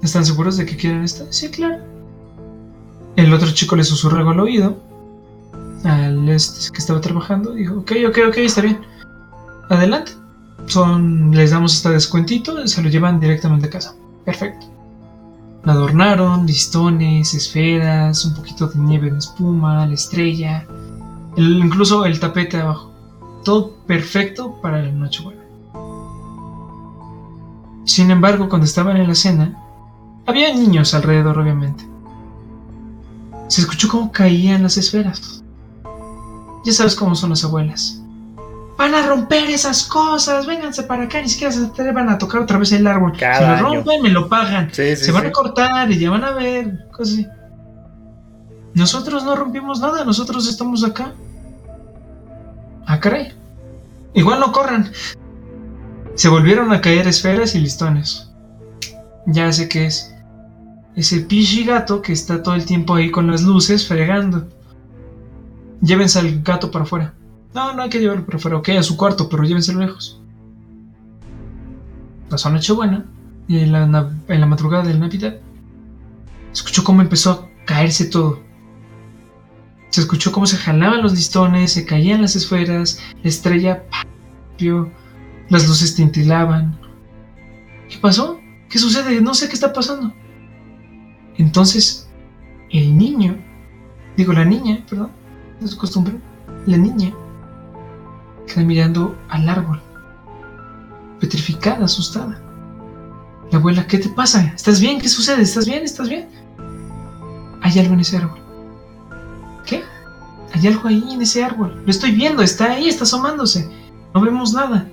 [0.03, 1.25] ¿Están seguros de que quieren estar?
[1.31, 1.79] Sí, claro.
[3.15, 4.77] El otro chico le susurró al oído
[5.85, 7.53] al este que estaba trabajando.
[7.53, 8.79] Dijo, ok, ok, ok, está bien.
[9.69, 10.11] Adelante.
[10.67, 13.95] Son, les damos este descuentito se lo llevan directamente a casa.
[14.23, 14.67] Perfecto.
[15.63, 20.67] La adornaron, listones, esferas, un poquito de nieve en espuma, la estrella,
[21.37, 22.90] incluso el tapete abajo.
[23.43, 25.41] Todo perfecto para la Nochebuena.
[27.85, 29.57] Sin embargo, cuando estaban en la cena,
[30.25, 31.85] había niños alrededor, obviamente.
[33.47, 35.43] Se escuchó cómo caían las esferas.
[36.63, 38.01] Ya sabes cómo son las abuelas.
[38.77, 42.57] Van a romper esas cosas, vénganse para acá, ni siquiera se atrevan a tocar otra
[42.57, 43.13] vez el árbol.
[43.17, 44.73] Cada si lo rompen, me lo pagan.
[44.73, 47.27] se van a cortar y ya van a ver, cosas así.
[48.73, 51.13] Nosotros no rompimos nada, nosotros estamos acá.
[52.85, 53.33] Ah, caray.
[54.13, 54.91] Igual no corran.
[56.15, 58.29] Se volvieron a caer esferas y listones.
[59.25, 60.13] Ya sé qué es.
[60.95, 61.25] ese
[61.65, 64.47] gato que está todo el tiempo ahí con las luces fregando.
[65.81, 67.13] Llévense al gato para afuera.
[67.53, 68.57] No, no hay que llevarlo para afuera.
[68.57, 70.21] Ok, a su cuarto, pero llévenselo lejos.
[72.29, 73.05] Pasó buena
[73.47, 75.35] y en la, en la madrugada del Navidad
[76.53, 78.39] escuchó cómo empezó a caerse todo.
[79.91, 83.83] Se escuchó cómo se jalaban los listones, se caían las esferas, la estrella
[85.49, 86.79] las luces tintilaban.
[87.89, 88.39] ¿Qué pasó?
[88.69, 89.19] ¿Qué sucede?
[89.21, 90.13] No sé qué está pasando.
[91.37, 92.07] Entonces,
[92.69, 93.37] el niño,
[94.15, 95.11] digo la niña, perdón,
[95.59, 96.13] no es costumbre,
[96.67, 97.11] la niña
[98.47, 99.81] queda mirando al árbol,
[101.19, 102.39] petrificada, asustada.
[103.51, 104.53] La abuela, ¿qué te pasa?
[104.55, 105.01] ¿Estás bien?
[105.01, 105.41] ¿Qué sucede?
[105.41, 105.83] ¿Estás bien?
[105.83, 106.29] ¿Estás bien?
[107.61, 108.39] Hay algo en ese árbol.
[110.53, 111.81] Hay algo ahí en ese árbol.
[111.85, 113.69] Lo estoy viendo, está ahí, está asomándose.
[114.13, 114.87] No vemos nada.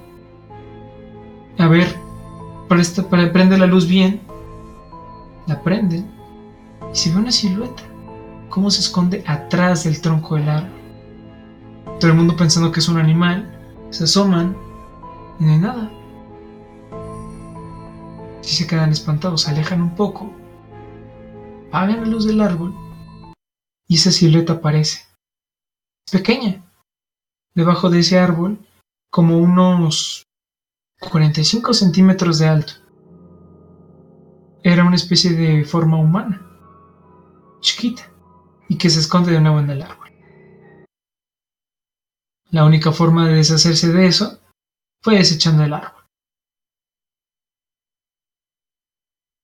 [1.58, 1.96] A ver,
[2.68, 4.20] para, para prende la luz bien.
[5.46, 6.06] La prenden.
[6.92, 7.82] Y se ve una silueta.
[8.48, 10.70] Cómo se esconde atrás del tronco del árbol.
[11.98, 13.58] Todo el mundo pensando que es un animal.
[13.90, 14.56] Se asoman.
[15.40, 15.90] Y no hay nada.
[18.42, 20.30] Si se quedan espantados, se alejan un poco.
[21.68, 22.74] Apagan la luz del árbol.
[23.88, 25.07] Y esa silueta aparece.
[26.10, 26.64] Pequeña.
[27.54, 28.58] Debajo de ese árbol
[29.10, 30.24] como unos
[31.00, 32.72] 45 centímetros de alto.
[34.62, 36.44] Era una especie de forma humana,
[37.60, 38.10] chiquita,
[38.68, 40.08] y que se esconde de nuevo en el árbol.
[42.50, 44.40] La única forma de deshacerse de eso
[45.02, 46.04] fue desechando el árbol.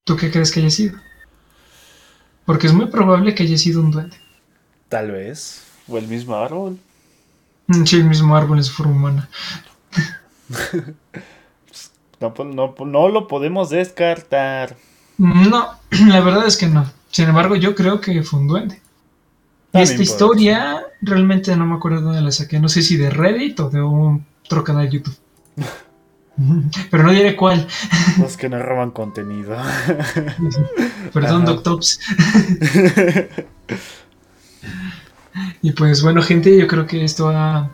[0.07, 0.99] ¿Tú qué crees que haya sido?
[2.45, 4.19] Porque es muy probable que haya sido un duende.
[4.89, 5.74] Tal vez.
[5.89, 6.79] O el mismo árbol.
[7.67, 9.29] Mm, sí, el mismo árbol es forma humana.
[12.33, 12.51] Pues,
[12.87, 14.77] no, lo podemos descartar.
[15.19, 15.69] No,
[16.09, 16.91] la verdad es que no.
[17.11, 18.81] Sin embargo, yo creo que fue un duende.
[19.73, 22.61] Y esta historia realmente no me acuerdo dónde la saqué.
[22.61, 25.17] No sé si de Reddit o de un otro canal de YouTube.
[26.91, 27.67] Pero no diré cuál.
[28.19, 29.57] Los que no roban contenido.
[31.13, 32.01] Perdón, Doctops.
[35.63, 37.71] Y pues bueno, gente, yo creo que esto ha,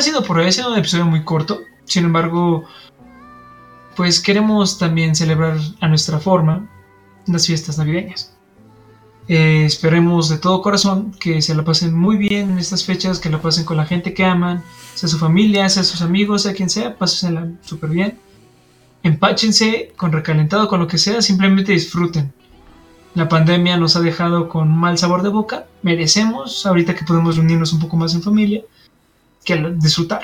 [0.00, 0.46] sido por hoy.
[0.46, 1.62] Ha sido un episodio muy corto.
[1.84, 2.64] Sin embargo,
[3.96, 6.68] pues queremos también celebrar a nuestra forma
[7.26, 8.34] las fiestas navideñas.
[9.28, 13.30] Eh, esperemos de todo corazón que se la pasen muy bien en estas fechas, que
[13.30, 14.64] la pasen con la gente que aman,
[14.94, 18.18] sea su familia, sea sus amigos, sea quien sea, pásensela súper bien.
[19.04, 22.32] Empáchense con recalentado, con lo que sea, simplemente disfruten.
[23.14, 27.72] La pandemia nos ha dejado con mal sabor de boca, merecemos, ahorita que podemos reunirnos
[27.72, 28.62] un poco más en familia,
[29.44, 30.22] que disfrutar.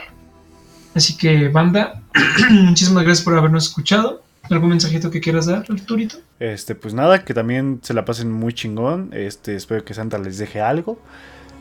[0.95, 2.01] Así que, banda,
[2.51, 4.23] muchísimas gracias por habernos escuchado.
[4.51, 6.17] ¿Algún mensajito que quieras dar, Arturito?
[6.41, 9.11] Este, pues nada, que también se la pasen muy chingón.
[9.13, 10.99] Este, espero que Santa les deje algo.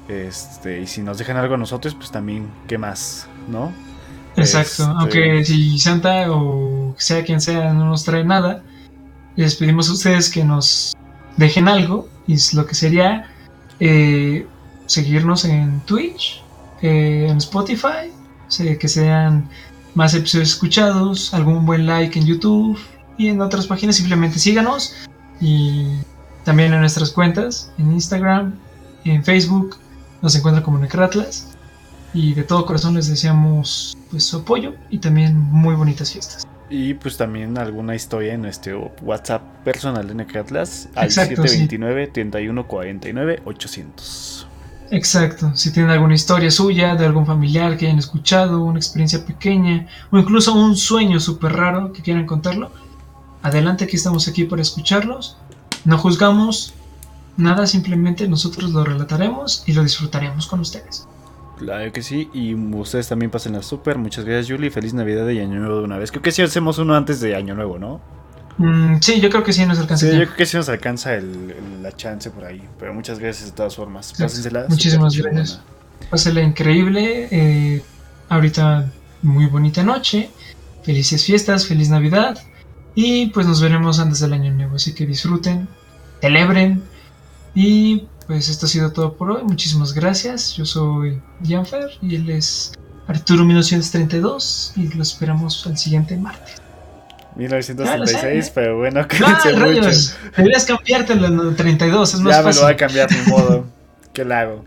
[0.08, 3.28] Este, y si nos dejan algo a nosotros, pues también, ¿qué más?
[3.50, 3.74] ¿No?
[4.38, 8.64] Exacto, este, aunque si Santa o sea quien sea no nos trae nada,
[9.36, 10.96] les pedimos a ustedes que nos
[11.38, 13.30] dejen algo, y lo que sería
[13.80, 14.46] eh,
[14.86, 16.44] seguirnos en Twitch,
[16.82, 18.12] eh, en Spotify,
[18.80, 19.50] que sean
[19.94, 22.78] más episodios escuchados, algún buen like en YouTube
[23.18, 24.96] y en otras páginas simplemente síganos
[25.42, 25.88] y
[26.44, 28.54] también en nuestras cuentas, en Instagram,
[29.04, 29.78] en Facebook,
[30.22, 31.56] nos encuentran como Necratlas
[32.14, 36.48] y de todo corazón les deseamos pues su apoyo y también muy bonitas fiestas.
[36.70, 44.48] Y pues también alguna historia en nuestro WhatsApp personal de Necratlas al 729 3149 800.
[44.90, 49.88] Exacto, si tienen alguna historia suya, de algún familiar que hayan escuchado, una experiencia pequeña
[50.12, 52.72] o incluso un sueño súper raro que quieran contarlo,
[53.42, 55.38] adelante que estamos aquí para escucharlos.
[55.84, 56.74] No juzgamos
[57.36, 61.08] nada, simplemente nosotros lo relataremos y lo disfrutaremos con ustedes.
[61.58, 63.98] Claro que sí, y ustedes también pasen la súper.
[63.98, 64.70] Muchas gracias, Julie.
[64.70, 66.12] Feliz Navidad y Año Nuevo de una vez.
[66.12, 68.00] Creo que sí hacemos uno antes de Año Nuevo, ¿no?
[68.58, 70.08] Mm, sí, yo creo que sí nos alcanza.
[70.08, 72.62] Sí, yo creo que sí nos alcanza el, la chance por ahí.
[72.80, 74.14] Pero muchas gracias de todas formas.
[74.18, 74.66] Pásensela.
[74.70, 75.62] Muchísimas gracias.
[76.10, 77.28] Pásela increíble.
[77.32, 77.84] Eh,
[78.30, 78.92] ahorita
[79.24, 80.30] muy bonita noche.
[80.84, 82.38] Felices fiestas, feliz Navidad.
[82.94, 84.76] Y pues nos veremos antes del año nuevo.
[84.76, 85.68] Así que disfruten,
[86.22, 86.84] celebren.
[87.54, 89.44] Y pues esto ha sido todo por hoy.
[89.44, 90.54] Muchísimas gracias.
[90.56, 92.74] Yo soy Janfer y él es
[93.08, 94.74] Arturo 1932.
[94.76, 96.62] Y lo esperamos al siguiente martes.
[97.38, 99.90] 1936, pero bueno, cuídense no, mucho.
[100.36, 103.66] Deberías cambiarte el 32, es más Ya me lo voy a cambiar, mi modo.
[104.18, 104.66] ¿Qué le hago?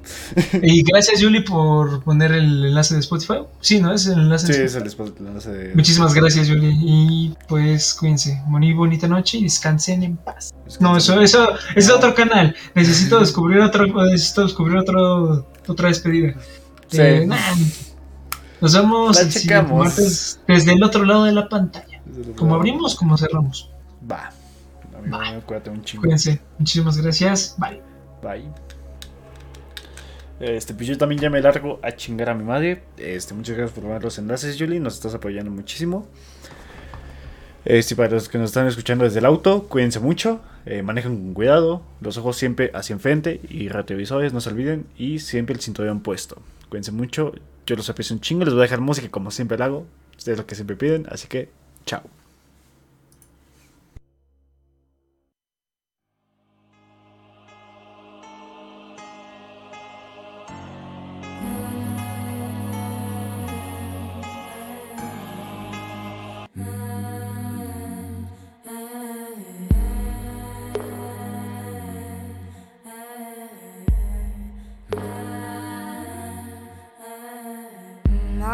[0.63, 3.41] y gracias, Julie, por poner el enlace de Spotify.
[3.61, 3.93] Sí, ¿no?
[3.93, 4.85] Es el enlace Sí, es el
[5.19, 5.75] enlace de.
[5.75, 6.73] Muchísimas gracias, Julie.
[6.81, 8.41] Y pues cuídense.
[8.47, 10.55] Muy bonita noche y descansen en paz.
[10.79, 12.55] No, eso, eso, es otro canal.
[12.77, 16.35] Necesito descubrir otro, necesito descubrir otro, otra despedida.
[16.87, 17.01] Sí.
[17.01, 17.29] Eh,
[18.61, 19.27] nos vemos el
[20.47, 22.01] desde el otro lado de la pantalla.
[22.37, 23.69] Como abrimos, como cerramos.
[24.09, 24.31] Va.
[24.95, 26.03] Amigo, cuídate un chingo.
[26.03, 26.41] Cuídense.
[26.57, 27.57] Muchísimas gracias.
[27.59, 27.83] Bye.
[28.23, 28.71] Bye.
[30.41, 32.83] Este, pues yo también ya me largo a chingar a mi madre.
[32.97, 34.81] Este, muchas gracias por los enlaces, Julie.
[34.81, 36.09] Nos estás apoyando muchísimo.
[37.67, 40.41] Este, para los que nos están escuchando desde el auto, cuídense mucho.
[40.65, 41.83] Eh, manejen con cuidado.
[42.01, 43.41] Los ojos siempre hacia enfrente.
[43.51, 44.87] Y retrovisores, no se olviden.
[44.97, 46.41] Y siempre el cinturón puesto.
[46.71, 47.33] Cuídense mucho.
[47.67, 48.45] Yo los aprecio un chingo.
[48.47, 49.87] Les voy a dejar música como siempre lo hago.
[50.17, 51.07] Ustedes lo que siempre piden.
[51.11, 51.51] Así que,
[51.85, 52.03] chao.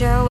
[0.00, 0.29] Show.